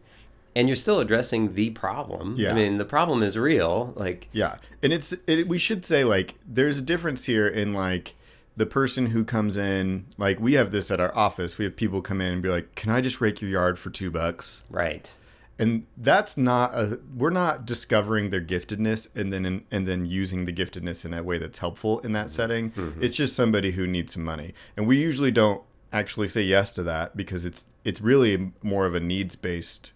and 0.56 0.66
you're 0.68 0.74
still 0.76 0.98
addressing 0.98 1.54
the 1.54 1.70
problem. 1.70 2.34
Yeah. 2.36 2.50
I 2.50 2.54
mean, 2.54 2.78
the 2.78 2.84
problem 2.84 3.22
is 3.22 3.38
real. 3.38 3.92
Like, 3.94 4.28
Yeah, 4.32 4.56
and 4.82 4.92
it's 4.92 5.12
it, 5.28 5.46
we 5.46 5.56
should 5.58 5.84
say 5.84 6.02
like 6.02 6.34
there's 6.48 6.78
a 6.78 6.82
difference 6.82 7.26
here 7.26 7.46
in 7.46 7.72
like 7.72 8.14
the 8.58 8.66
person 8.66 9.06
who 9.06 9.24
comes 9.24 9.56
in 9.56 10.04
like 10.18 10.40
we 10.40 10.54
have 10.54 10.72
this 10.72 10.90
at 10.90 11.00
our 11.00 11.16
office. 11.16 11.58
We 11.58 11.64
have 11.64 11.76
people 11.76 12.02
come 12.02 12.20
in 12.20 12.32
and 12.32 12.42
be 12.42 12.48
like, 12.48 12.74
"Can 12.74 12.90
I 12.90 13.00
just 13.00 13.20
rake 13.20 13.40
your 13.40 13.50
yard 13.50 13.78
for 13.78 13.90
two 13.90 14.10
bucks?" 14.10 14.64
right. 14.68 15.14
And 15.60 15.86
that's 15.96 16.36
not 16.36 16.72
a 16.74 17.00
we're 17.16 17.30
not 17.30 17.66
discovering 17.66 18.30
their 18.30 18.40
giftedness 18.40 19.08
and 19.16 19.32
then 19.32 19.64
and 19.70 19.88
then 19.88 20.04
using 20.04 20.44
the 20.44 20.52
giftedness 20.52 21.04
in 21.04 21.14
a 21.14 21.22
way 21.22 21.38
that's 21.38 21.58
helpful 21.58 22.00
in 22.00 22.12
that 22.12 22.26
mm-hmm. 22.26 22.30
setting. 22.30 22.70
Mm-hmm. 22.72 23.02
It's 23.02 23.16
just 23.16 23.34
somebody 23.34 23.72
who 23.72 23.86
needs 23.86 24.14
some 24.14 24.24
money, 24.24 24.54
and 24.76 24.86
we 24.86 24.98
usually 24.98 25.30
don't 25.30 25.62
actually 25.92 26.28
say 26.28 26.42
yes 26.42 26.72
to 26.74 26.82
that 26.82 27.16
because 27.16 27.44
it's 27.44 27.64
it's 27.84 28.00
really 28.00 28.52
more 28.62 28.86
of 28.86 28.94
a 28.94 29.00
needs 29.00 29.36
based 29.36 29.92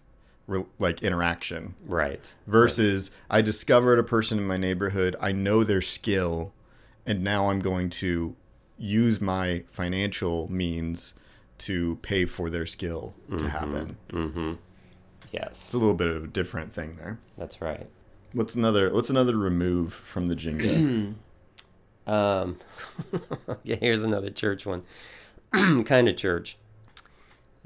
like 0.79 1.01
interaction 1.01 1.75
Right. 1.85 2.35
versus 2.47 3.11
I 3.29 3.41
discovered 3.41 3.99
a 3.99 4.03
person 4.03 4.37
in 4.37 4.45
my 4.45 4.57
neighborhood, 4.57 5.15
I 5.21 5.31
know 5.31 5.63
their 5.63 5.81
skill, 5.81 6.53
and 7.05 7.23
now 7.23 7.49
I'm 7.49 7.59
going 7.59 7.89
to 7.91 8.35
use 8.77 9.21
my 9.21 9.63
financial 9.71 10.51
means 10.51 11.13
to 11.59 11.97
pay 12.01 12.25
for 12.25 12.49
their 12.49 12.65
skill 12.65 13.15
to 13.37 13.49
happen. 13.49 13.97
Yes. 15.31 15.49
It's 15.51 15.73
a 15.73 15.77
little 15.77 15.93
bit 15.95 16.07
of 16.07 16.23
a 16.23 16.27
different 16.27 16.73
thing 16.73 16.95
there. 16.97 17.17
That's 17.37 17.61
right. 17.61 17.87
What's 18.33 18.55
another 18.55 18.91
what's 18.93 19.09
another 19.09 19.35
remove 19.37 19.93
from 19.93 20.25
the 20.27 20.35
Jenga? 20.35 21.13
Um, 22.05 22.57
yeah, 23.63 23.77
here's 23.77 24.03
another 24.03 24.29
church 24.29 24.65
one. 24.65 24.83
kind 25.85 26.09
of 26.09 26.17
church. 26.17 26.57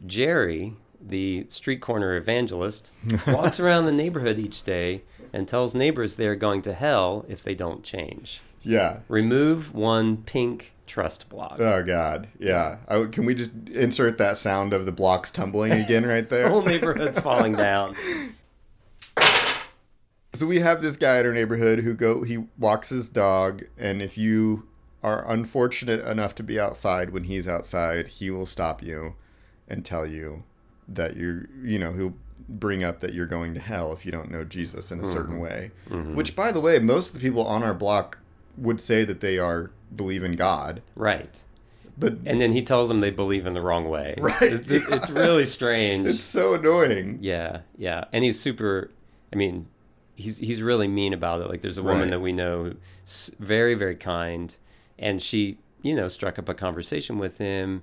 Jerry, 0.06 0.76
the 1.02 1.48
street 1.50 1.82
corner 1.82 2.16
evangelist, 2.16 2.92
walks 3.28 3.60
around 3.60 3.86
the 3.86 3.92
neighborhood 3.92 4.38
each 4.38 4.64
day 4.64 5.02
and 5.34 5.48
tells 5.48 5.74
neighbors 5.74 6.18
they're 6.18 6.36
going 6.36 6.62
to 6.62 6.74
hell 6.74 7.26
if 7.28 7.44
they 7.44 7.56
don't 7.56 7.84
change. 7.84 8.42
yeah. 8.62 9.00
Remove 9.08 9.74
one 9.74 10.18
pink 10.18 10.74
trust 10.88 11.30
block. 11.30 11.60
Oh 11.60 11.84
God. 11.84 12.30
Yeah. 12.40 12.78
I, 12.88 13.06
can 13.06 13.26
we 13.26 13.36
just 13.36 13.52
insert 13.70 14.18
that 14.18 14.38
sound 14.38 14.74
of 14.74 14.86
the 14.86 14.92
blocks 14.92 15.30
tumbling 15.30 15.74
again 15.74 16.06
right 16.06 16.28
there? 16.30 16.50
Whole 16.50 16.64
neighborhood's 16.64 17.20
falling 17.20 17.54
down. 17.54 17.96
So 20.34 20.46
we 20.46 20.60
have 20.60 20.82
this 20.82 20.98
guy 20.98 21.18
at 21.18 21.26
our 21.26 21.34
neighborhood 21.34 21.80
who 21.80 21.94
go 21.94 22.24
he 22.24 22.46
walks 22.58 22.90
his 22.90 23.10
dog 23.10 23.64
and 23.78 24.02
if 24.02 24.18
you 24.18 24.68
are 25.04 25.30
unfortunate 25.32 26.06
enough 26.08 26.36
to 26.36 26.44
be 26.44 26.60
outside 26.60 27.12
when 27.12 27.26
he's 27.26 27.48
outside, 27.48 28.08
he 28.08 28.32
will 28.32 28.46
stop 28.46 28.82
you 28.82 29.16
and 29.68 29.84
tell 29.84 30.06
you 30.06 30.44
that 30.88 31.16
you're 31.16 31.48
you 31.62 31.78
know, 31.78 31.94
he'll 31.94 32.16
bring 32.50 32.84
up 32.84 33.00
that 33.00 33.14
you're 33.14 33.26
going 33.26 33.54
to 33.54 33.60
hell 33.60 33.92
if 33.92 34.06
you 34.06 34.12
don't 34.12 34.32
know 34.32 34.44
Jesus 34.44 34.92
in 34.92 35.00
a 35.02 35.06
certain 35.06 35.34
mm-hmm. 35.34 35.42
way. 35.42 35.72
Mm-hmm. 35.90 36.16
Which 36.16 36.36
by 36.36 36.52
the 36.52 36.62
way, 36.62 36.80
most 36.80 37.10
of 37.10 37.14
the 37.16 37.20
people 37.20 37.46
on 37.46 37.64
our 37.64 37.74
block 37.74 38.20
would 38.58 38.82
say 38.82 39.04
that 39.04 39.22
they 39.22 39.38
are 39.38 39.72
believe 39.96 40.24
in 40.24 40.36
God. 40.36 40.82
Right. 40.96 41.44
But 41.98 42.18
And 42.26 42.40
then 42.40 42.52
he 42.52 42.62
tells 42.62 42.90
them 42.90 43.02
they 43.02 43.10
believe 43.12 43.46
in 43.48 43.54
the 43.54 43.62
wrong 43.62 43.90
way. 43.90 44.16
Right, 44.22 44.42
It's, 44.42 44.70
it's- 44.72 44.96
it's 44.96 45.10
really 45.10 45.46
strange. 45.58 46.08
it's 46.08 46.24
so 46.24 46.54
annoying. 46.54 47.20
Yeah, 47.22 47.62
yeah, 47.78 48.06
and 48.14 48.24
he's 48.24 48.40
super. 48.40 48.92
I 49.34 49.36
mean, 49.36 49.68
he's 50.16 50.38
he's 50.38 50.62
really 50.62 50.88
mean 50.88 51.14
about 51.14 51.42
it. 51.42 51.50
Like, 51.50 51.62
there's 51.62 51.78
a 51.80 51.84
woman 51.84 52.02
Right. 52.04 52.12
that 52.12 52.20
we 52.20 52.32
know, 52.34 52.74
very 53.40 53.74
very 53.74 53.96
kind, 53.96 54.56
and 55.00 55.22
she, 55.22 55.58
you 55.82 55.96
know, 55.96 56.08
struck 56.08 56.38
up 56.38 56.48
a 56.48 56.54
conversation 56.54 57.18
with 57.18 57.40
him, 57.40 57.82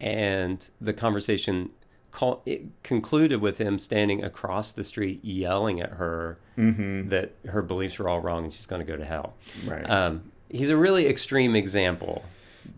and 0.00 0.70
the 0.80 0.92
conversation 0.92 1.70
call, 2.12 2.42
it 2.46 2.62
concluded 2.82 3.40
with 3.40 3.58
him 3.58 3.78
standing 3.78 4.22
across 4.24 4.72
the 4.72 4.84
street 4.84 5.22
yelling 5.24 5.80
at 5.80 5.90
her 5.90 6.38
that 6.56 7.32
her 7.48 7.60
beliefs 7.62 7.98
were 7.98 8.08
all 8.08 8.20
wrong 8.20 8.44
and 8.44 8.52
she's 8.52 8.64
going 8.66 8.80
to 8.80 8.90
go 8.90 8.96
to 8.96 9.04
hell. 9.04 9.34
Right. 9.66 9.88
Um, 9.90 10.32
he's 10.56 10.70
a 10.70 10.76
really 10.76 11.06
extreme 11.08 11.54
example, 11.56 12.24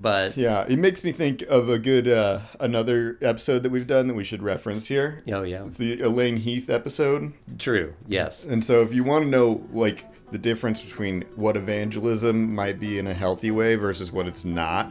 but 0.00 0.36
Yeah, 0.36 0.64
it 0.68 0.78
makes 0.78 1.02
me 1.04 1.12
think 1.12 1.42
of 1.42 1.68
a 1.68 1.78
good 1.78 2.08
uh, 2.08 2.40
another 2.60 3.16
episode 3.22 3.62
that 3.62 3.70
we've 3.72 3.86
done 3.86 4.08
that 4.08 4.14
we 4.14 4.24
should 4.24 4.42
reference 4.42 4.86
here. 4.86 5.22
oh 5.32 5.42
yeah, 5.42 5.64
It's 5.64 5.76
the 5.76 6.00
Elaine 6.02 6.36
Heath 6.36 6.68
episode. 6.70 7.32
true. 7.58 7.94
Yes. 8.06 8.44
And 8.44 8.64
so 8.64 8.82
if 8.82 8.92
you 8.94 9.04
want 9.04 9.24
to 9.24 9.30
know 9.30 9.66
like 9.72 10.04
the 10.30 10.36
difference 10.38 10.82
between 10.82 11.22
what 11.36 11.56
evangelism 11.56 12.54
might 12.54 12.78
be 12.78 12.98
in 12.98 13.06
a 13.06 13.14
healthy 13.14 13.50
way 13.50 13.76
versus 13.76 14.12
what 14.12 14.26
it's 14.26 14.44
not, 14.44 14.90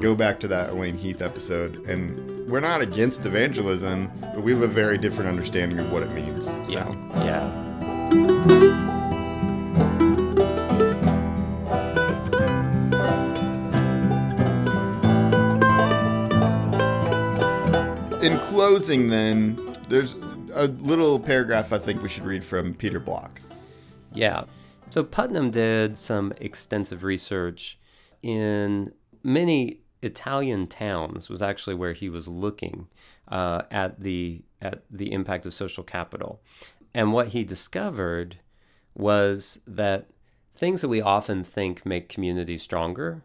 go 0.00 0.14
back 0.14 0.38
to 0.40 0.48
that 0.48 0.68
Elaine 0.70 0.98
Heath 0.98 1.22
episode. 1.22 1.76
And 1.88 2.46
we're 2.50 2.60
not 2.60 2.82
against 2.82 3.24
evangelism, 3.24 4.10
but 4.20 4.42
we 4.42 4.52
have 4.52 4.60
a 4.60 4.66
very 4.66 4.98
different 4.98 5.30
understanding 5.30 5.78
of 5.78 5.90
what 5.90 6.02
it 6.02 6.10
means. 6.12 6.48
So 6.68 6.84
Yeah. 7.14 7.24
Yeah. 7.24 8.57
In 18.38 18.46
closing 18.46 19.08
then, 19.08 19.76
there's 19.88 20.14
a 20.52 20.68
little 20.68 21.18
paragraph 21.18 21.72
I 21.72 21.78
think 21.78 22.02
we 22.02 22.08
should 22.08 22.24
read 22.24 22.44
from 22.44 22.74
Peter 22.74 23.00
Block. 23.00 23.40
Yeah. 24.12 24.44
So 24.90 25.04
Putnam 25.04 25.50
did 25.50 25.98
some 25.98 26.32
extensive 26.40 27.04
research 27.04 27.78
in 28.22 28.92
many 29.22 29.80
Italian 30.02 30.66
towns. 30.66 31.28
Was 31.28 31.42
actually 31.42 31.74
where 31.74 31.92
he 31.92 32.08
was 32.08 32.28
looking 32.28 32.88
uh, 33.28 33.62
at 33.70 34.00
the 34.00 34.42
at 34.60 34.82
the 34.90 35.12
impact 35.12 35.46
of 35.46 35.54
social 35.54 35.84
capital, 35.84 36.40
and 36.94 37.12
what 37.12 37.28
he 37.28 37.44
discovered 37.44 38.38
was 38.94 39.60
that 39.66 40.08
things 40.52 40.80
that 40.80 40.88
we 40.88 41.00
often 41.00 41.44
think 41.44 41.84
make 41.84 42.08
communities 42.08 42.62
stronger 42.62 43.24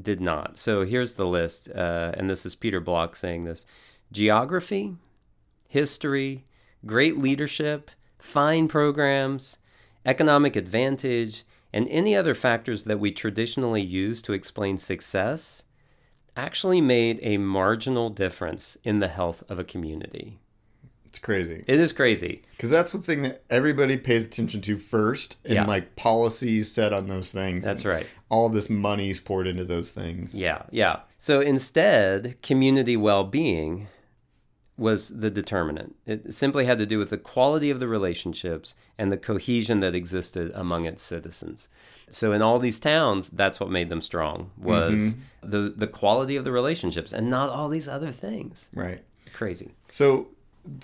did 0.00 0.20
not. 0.20 0.58
So 0.58 0.84
here's 0.84 1.14
the 1.14 1.26
list, 1.26 1.70
uh, 1.70 2.12
and 2.14 2.28
this 2.28 2.44
is 2.44 2.54
Peter 2.54 2.80
Block 2.80 3.16
saying 3.16 3.44
this: 3.44 3.64
geography, 4.12 4.96
history, 5.68 6.44
great 6.84 7.18
leadership, 7.18 7.90
fine 8.18 8.68
programs, 8.68 9.58
economic 10.04 10.56
advantage, 10.56 11.44
and 11.72 11.86
any 11.88 12.16
other 12.16 12.34
factors 12.34 12.84
that 12.84 12.98
we 12.98 13.12
traditionally 13.12 13.82
use 13.82 14.20
to 14.22 14.32
explain 14.32 14.78
success 14.78 15.62
actually 16.36 16.80
made 16.80 17.18
a 17.22 17.36
marginal 17.38 18.08
difference 18.10 18.76
in 18.82 18.98
the 19.00 19.08
health 19.08 19.42
of 19.48 19.58
a 19.58 19.64
community. 19.64 20.38
It's 21.06 21.18
crazy. 21.18 21.64
It 21.66 21.80
is 21.80 21.92
crazy. 21.92 22.42
Because 22.52 22.70
that's 22.70 22.92
the 22.92 22.98
thing 22.98 23.22
that 23.22 23.42
everybody 23.50 23.96
pays 23.96 24.24
attention 24.24 24.60
to 24.62 24.76
first, 24.76 25.38
and 25.44 25.54
Yeah. 25.54 25.64
like 25.66 25.96
policies 25.96 26.70
set 26.70 26.92
on 26.92 27.08
those 27.08 27.32
things. 27.32 27.64
That's 27.64 27.84
right. 27.84 28.06
All 28.28 28.48
this 28.48 28.70
money 28.70 29.10
is 29.10 29.18
poured 29.18 29.48
into 29.48 29.64
those 29.64 29.90
things. 29.90 30.34
Yeah, 30.36 30.62
yeah. 30.70 31.00
So 31.18 31.40
instead, 31.40 32.40
community 32.42 32.96
well 32.96 33.24
being 33.24 33.88
was 34.80 35.20
the 35.20 35.30
determinant. 35.30 35.94
It 36.06 36.32
simply 36.32 36.64
had 36.64 36.78
to 36.78 36.86
do 36.86 36.98
with 36.98 37.10
the 37.10 37.18
quality 37.18 37.68
of 37.68 37.80
the 37.80 37.86
relationships 37.86 38.74
and 38.96 39.12
the 39.12 39.18
cohesion 39.18 39.80
that 39.80 39.94
existed 39.94 40.50
among 40.54 40.86
its 40.86 41.02
citizens. 41.02 41.68
So 42.08 42.32
in 42.32 42.40
all 42.40 42.58
these 42.58 42.80
towns, 42.80 43.28
that's 43.28 43.60
what 43.60 43.70
made 43.70 43.90
them 43.90 44.00
strong 44.00 44.50
was 44.56 44.94
mm-hmm. 45.14 45.50
the 45.50 45.74
the 45.76 45.86
quality 45.86 46.34
of 46.34 46.44
the 46.44 46.50
relationships 46.50 47.12
and 47.12 47.28
not 47.28 47.50
all 47.50 47.68
these 47.68 47.88
other 47.88 48.10
things. 48.10 48.70
Right. 48.74 49.04
Crazy. 49.34 49.72
So 49.90 50.28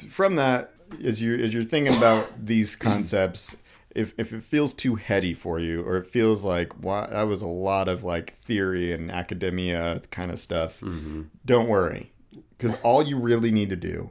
from 0.08 0.36
that, 0.36 0.74
as 1.02 1.22
you 1.22 1.34
as 1.34 1.54
you're 1.54 1.64
thinking 1.64 1.96
about 1.96 2.28
these 2.44 2.76
concepts, 2.88 3.56
if 3.94 4.12
if 4.18 4.34
it 4.34 4.42
feels 4.42 4.74
too 4.74 4.96
heady 4.96 5.32
for 5.32 5.58
you, 5.58 5.82
or 5.82 5.96
it 5.96 6.06
feels 6.06 6.44
like 6.44 6.78
wow, 6.82 7.06
that 7.06 7.22
was 7.22 7.40
a 7.40 7.46
lot 7.46 7.88
of 7.88 8.04
like 8.04 8.34
theory 8.40 8.92
and 8.92 9.10
academia 9.10 10.02
kind 10.10 10.30
of 10.30 10.38
stuff, 10.38 10.80
mm-hmm. 10.80 11.22
don't 11.46 11.66
worry, 11.66 12.12
because 12.56 12.74
all 12.82 13.02
you 13.02 13.18
really 13.18 13.50
need 13.50 13.70
to 13.70 13.76
do 13.76 14.10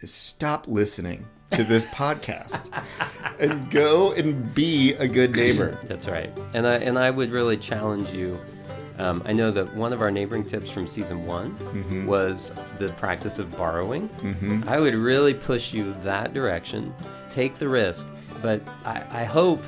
is 0.00 0.12
stop 0.12 0.68
listening 0.68 1.26
to 1.50 1.64
this 1.64 1.84
podcast 1.94 2.70
and 3.38 3.70
go 3.70 4.12
and 4.12 4.54
be 4.54 4.94
a 4.94 5.08
good 5.08 5.32
neighbor. 5.32 5.78
That's 5.84 6.06
right. 6.08 6.30
And 6.54 6.66
I 6.66 6.74
and 6.76 6.98
I 6.98 7.10
would 7.10 7.30
really 7.30 7.56
challenge 7.56 8.12
you. 8.12 8.38
Um, 8.98 9.22
I 9.26 9.32
know 9.34 9.50
that 9.50 9.74
one 9.74 9.92
of 9.92 10.00
our 10.00 10.10
neighboring 10.10 10.44
tips 10.46 10.70
from 10.70 10.86
season 10.86 11.26
one 11.26 12.06
was 12.06 12.52
the 12.78 12.88
practice 12.94 13.38
of 13.38 13.54
borrowing. 13.54 14.08
I 14.66 14.80
would 14.80 14.94
really 14.94 15.34
push 15.34 15.74
you 15.74 15.94
that 16.02 16.32
direction. 16.32 16.94
Take 17.28 17.56
the 17.56 17.68
risk, 17.68 18.08
but 18.40 18.62
I, 18.86 19.04
I 19.10 19.24
hope 19.24 19.62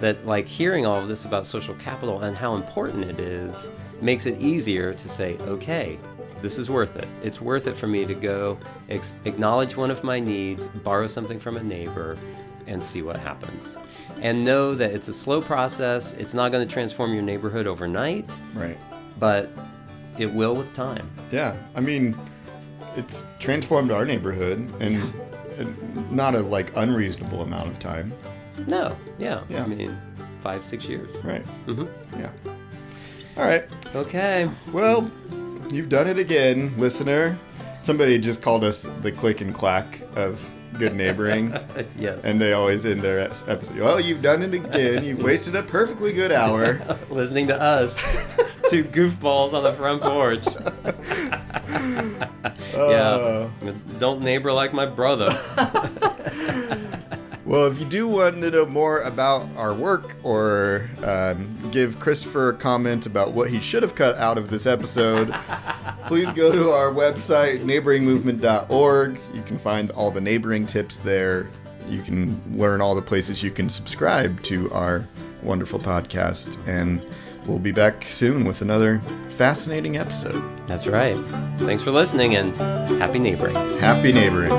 that 0.00 0.26
like 0.26 0.46
hearing 0.46 0.86
all 0.86 0.98
of 0.98 1.06
this 1.06 1.26
about 1.26 1.46
social 1.46 1.74
capital 1.74 2.22
and 2.22 2.34
how 2.34 2.54
important 2.54 3.04
it 3.04 3.20
is 3.20 3.70
makes 4.00 4.24
it 4.26 4.40
easier 4.40 4.94
to 4.94 5.08
say, 5.08 5.36
okay, 5.40 5.98
this 6.42 6.58
is 6.58 6.68
worth 6.68 6.96
it. 6.96 7.08
It's 7.22 7.40
worth 7.40 7.66
it 7.66 7.76
for 7.78 7.86
me 7.86 8.04
to 8.04 8.14
go 8.14 8.58
ex- 8.90 9.14
acknowledge 9.24 9.76
one 9.76 9.90
of 9.90 10.02
my 10.04 10.20
needs, 10.20 10.66
borrow 10.66 11.06
something 11.06 11.38
from 11.40 11.56
a 11.56 11.62
neighbor, 11.62 12.18
and 12.66 12.82
see 12.82 13.02
what 13.02 13.16
happens. 13.16 13.76
And 14.20 14.44
know 14.44 14.74
that 14.74 14.92
it's 14.92 15.08
a 15.08 15.12
slow 15.12 15.40
process. 15.40 16.12
It's 16.14 16.34
not 16.34 16.52
going 16.52 16.66
to 16.66 16.72
transform 16.72 17.12
your 17.14 17.22
neighborhood 17.22 17.66
overnight, 17.66 18.30
Right. 18.54 18.78
but 19.18 19.50
it 20.18 20.32
will 20.32 20.54
with 20.54 20.72
time. 20.72 21.10
Yeah. 21.30 21.56
I 21.74 21.80
mean, 21.80 22.16
it's 22.96 23.26
transformed 23.38 23.90
our 23.90 24.04
neighborhood, 24.04 24.70
and 24.80 25.12
not 26.10 26.34
a 26.34 26.40
like 26.40 26.70
unreasonable 26.76 27.42
amount 27.42 27.68
of 27.68 27.78
time. 27.78 28.12
No, 28.66 28.96
yeah. 29.18 29.42
Yeah. 29.48 29.64
I 29.64 29.66
mean, 29.66 29.98
five, 30.38 30.62
six 30.64 30.86
years. 30.86 31.14
Right. 31.24 31.44
Mm-hmm. 31.66 32.20
Yeah. 32.20 32.30
All 33.38 33.46
right. 33.46 33.64
Okay. 33.94 34.48
Well, 34.72 35.10
you've 35.70 35.88
done 35.88 36.08
it 36.08 36.18
again, 36.18 36.72
listener. 36.78 37.38
Somebody 37.80 38.18
just 38.18 38.42
called 38.42 38.64
us 38.64 38.86
the 39.02 39.12
click 39.12 39.40
and 39.40 39.54
clack 39.54 40.00
of 40.16 40.44
good 40.78 40.94
neighboring. 40.94 41.56
yes. 41.96 42.24
And 42.24 42.40
they 42.40 42.52
always 42.52 42.86
end 42.86 43.02
their 43.02 43.20
episode. 43.20 43.76
Well, 43.78 44.00
you've 44.00 44.22
done 44.22 44.42
it 44.42 44.54
again. 44.54 45.04
You've 45.04 45.22
wasted 45.22 45.56
a 45.56 45.62
perfectly 45.62 46.12
good 46.12 46.32
hour. 46.32 46.80
listening 47.10 47.46
to 47.48 47.60
us, 47.60 47.96
two 48.70 48.84
goofballs 48.84 49.52
on 49.52 49.64
the 49.64 49.72
front 49.72 50.02
porch. 50.02 50.46
Uh, 52.74 53.50
yeah. 53.62 53.72
Don't 53.98 54.22
neighbor 54.22 54.52
like 54.52 54.72
my 54.72 54.86
brother. 54.86 55.28
Well, 57.44 57.66
if 57.66 57.78
you 57.78 57.84
do 57.84 58.08
want 58.08 58.40
to 58.40 58.50
know 58.50 58.64
more 58.64 59.00
about 59.00 59.46
our 59.56 59.74
work 59.74 60.16
or 60.22 60.88
um, 61.02 61.61
give 61.72 61.98
Christopher 61.98 62.50
a 62.50 62.54
comment 62.54 63.06
about 63.06 63.32
what 63.32 63.50
he 63.50 63.60
should 63.60 63.82
have 63.82 63.94
cut 63.94 64.16
out 64.18 64.38
of 64.38 64.50
this 64.50 64.66
episode, 64.66 65.34
please 66.06 66.30
go 66.32 66.52
to 66.52 66.70
our 66.70 66.92
website, 66.92 67.64
neighboringmovement.org. 67.64 69.18
You 69.34 69.42
can 69.42 69.58
find 69.58 69.90
all 69.92 70.10
the 70.10 70.20
neighboring 70.20 70.66
tips 70.66 70.98
there. 70.98 71.48
You 71.88 72.02
can 72.02 72.40
learn 72.52 72.80
all 72.80 72.94
the 72.94 73.02
places 73.02 73.42
you 73.42 73.50
can 73.50 73.68
subscribe 73.68 74.42
to 74.44 74.70
our 74.70 75.06
wonderful 75.42 75.80
podcast. 75.80 76.56
And 76.68 77.04
we'll 77.46 77.58
be 77.58 77.72
back 77.72 78.04
soon 78.04 78.44
with 78.44 78.62
another 78.62 79.00
fascinating 79.30 79.96
episode. 79.96 80.42
That's 80.66 80.86
right. 80.86 81.16
Thanks 81.58 81.82
for 81.82 81.90
listening 81.90 82.36
and 82.36 82.56
happy 83.00 83.18
neighboring. 83.18 83.56
Happy 83.78 84.12
neighboring. 84.12 84.52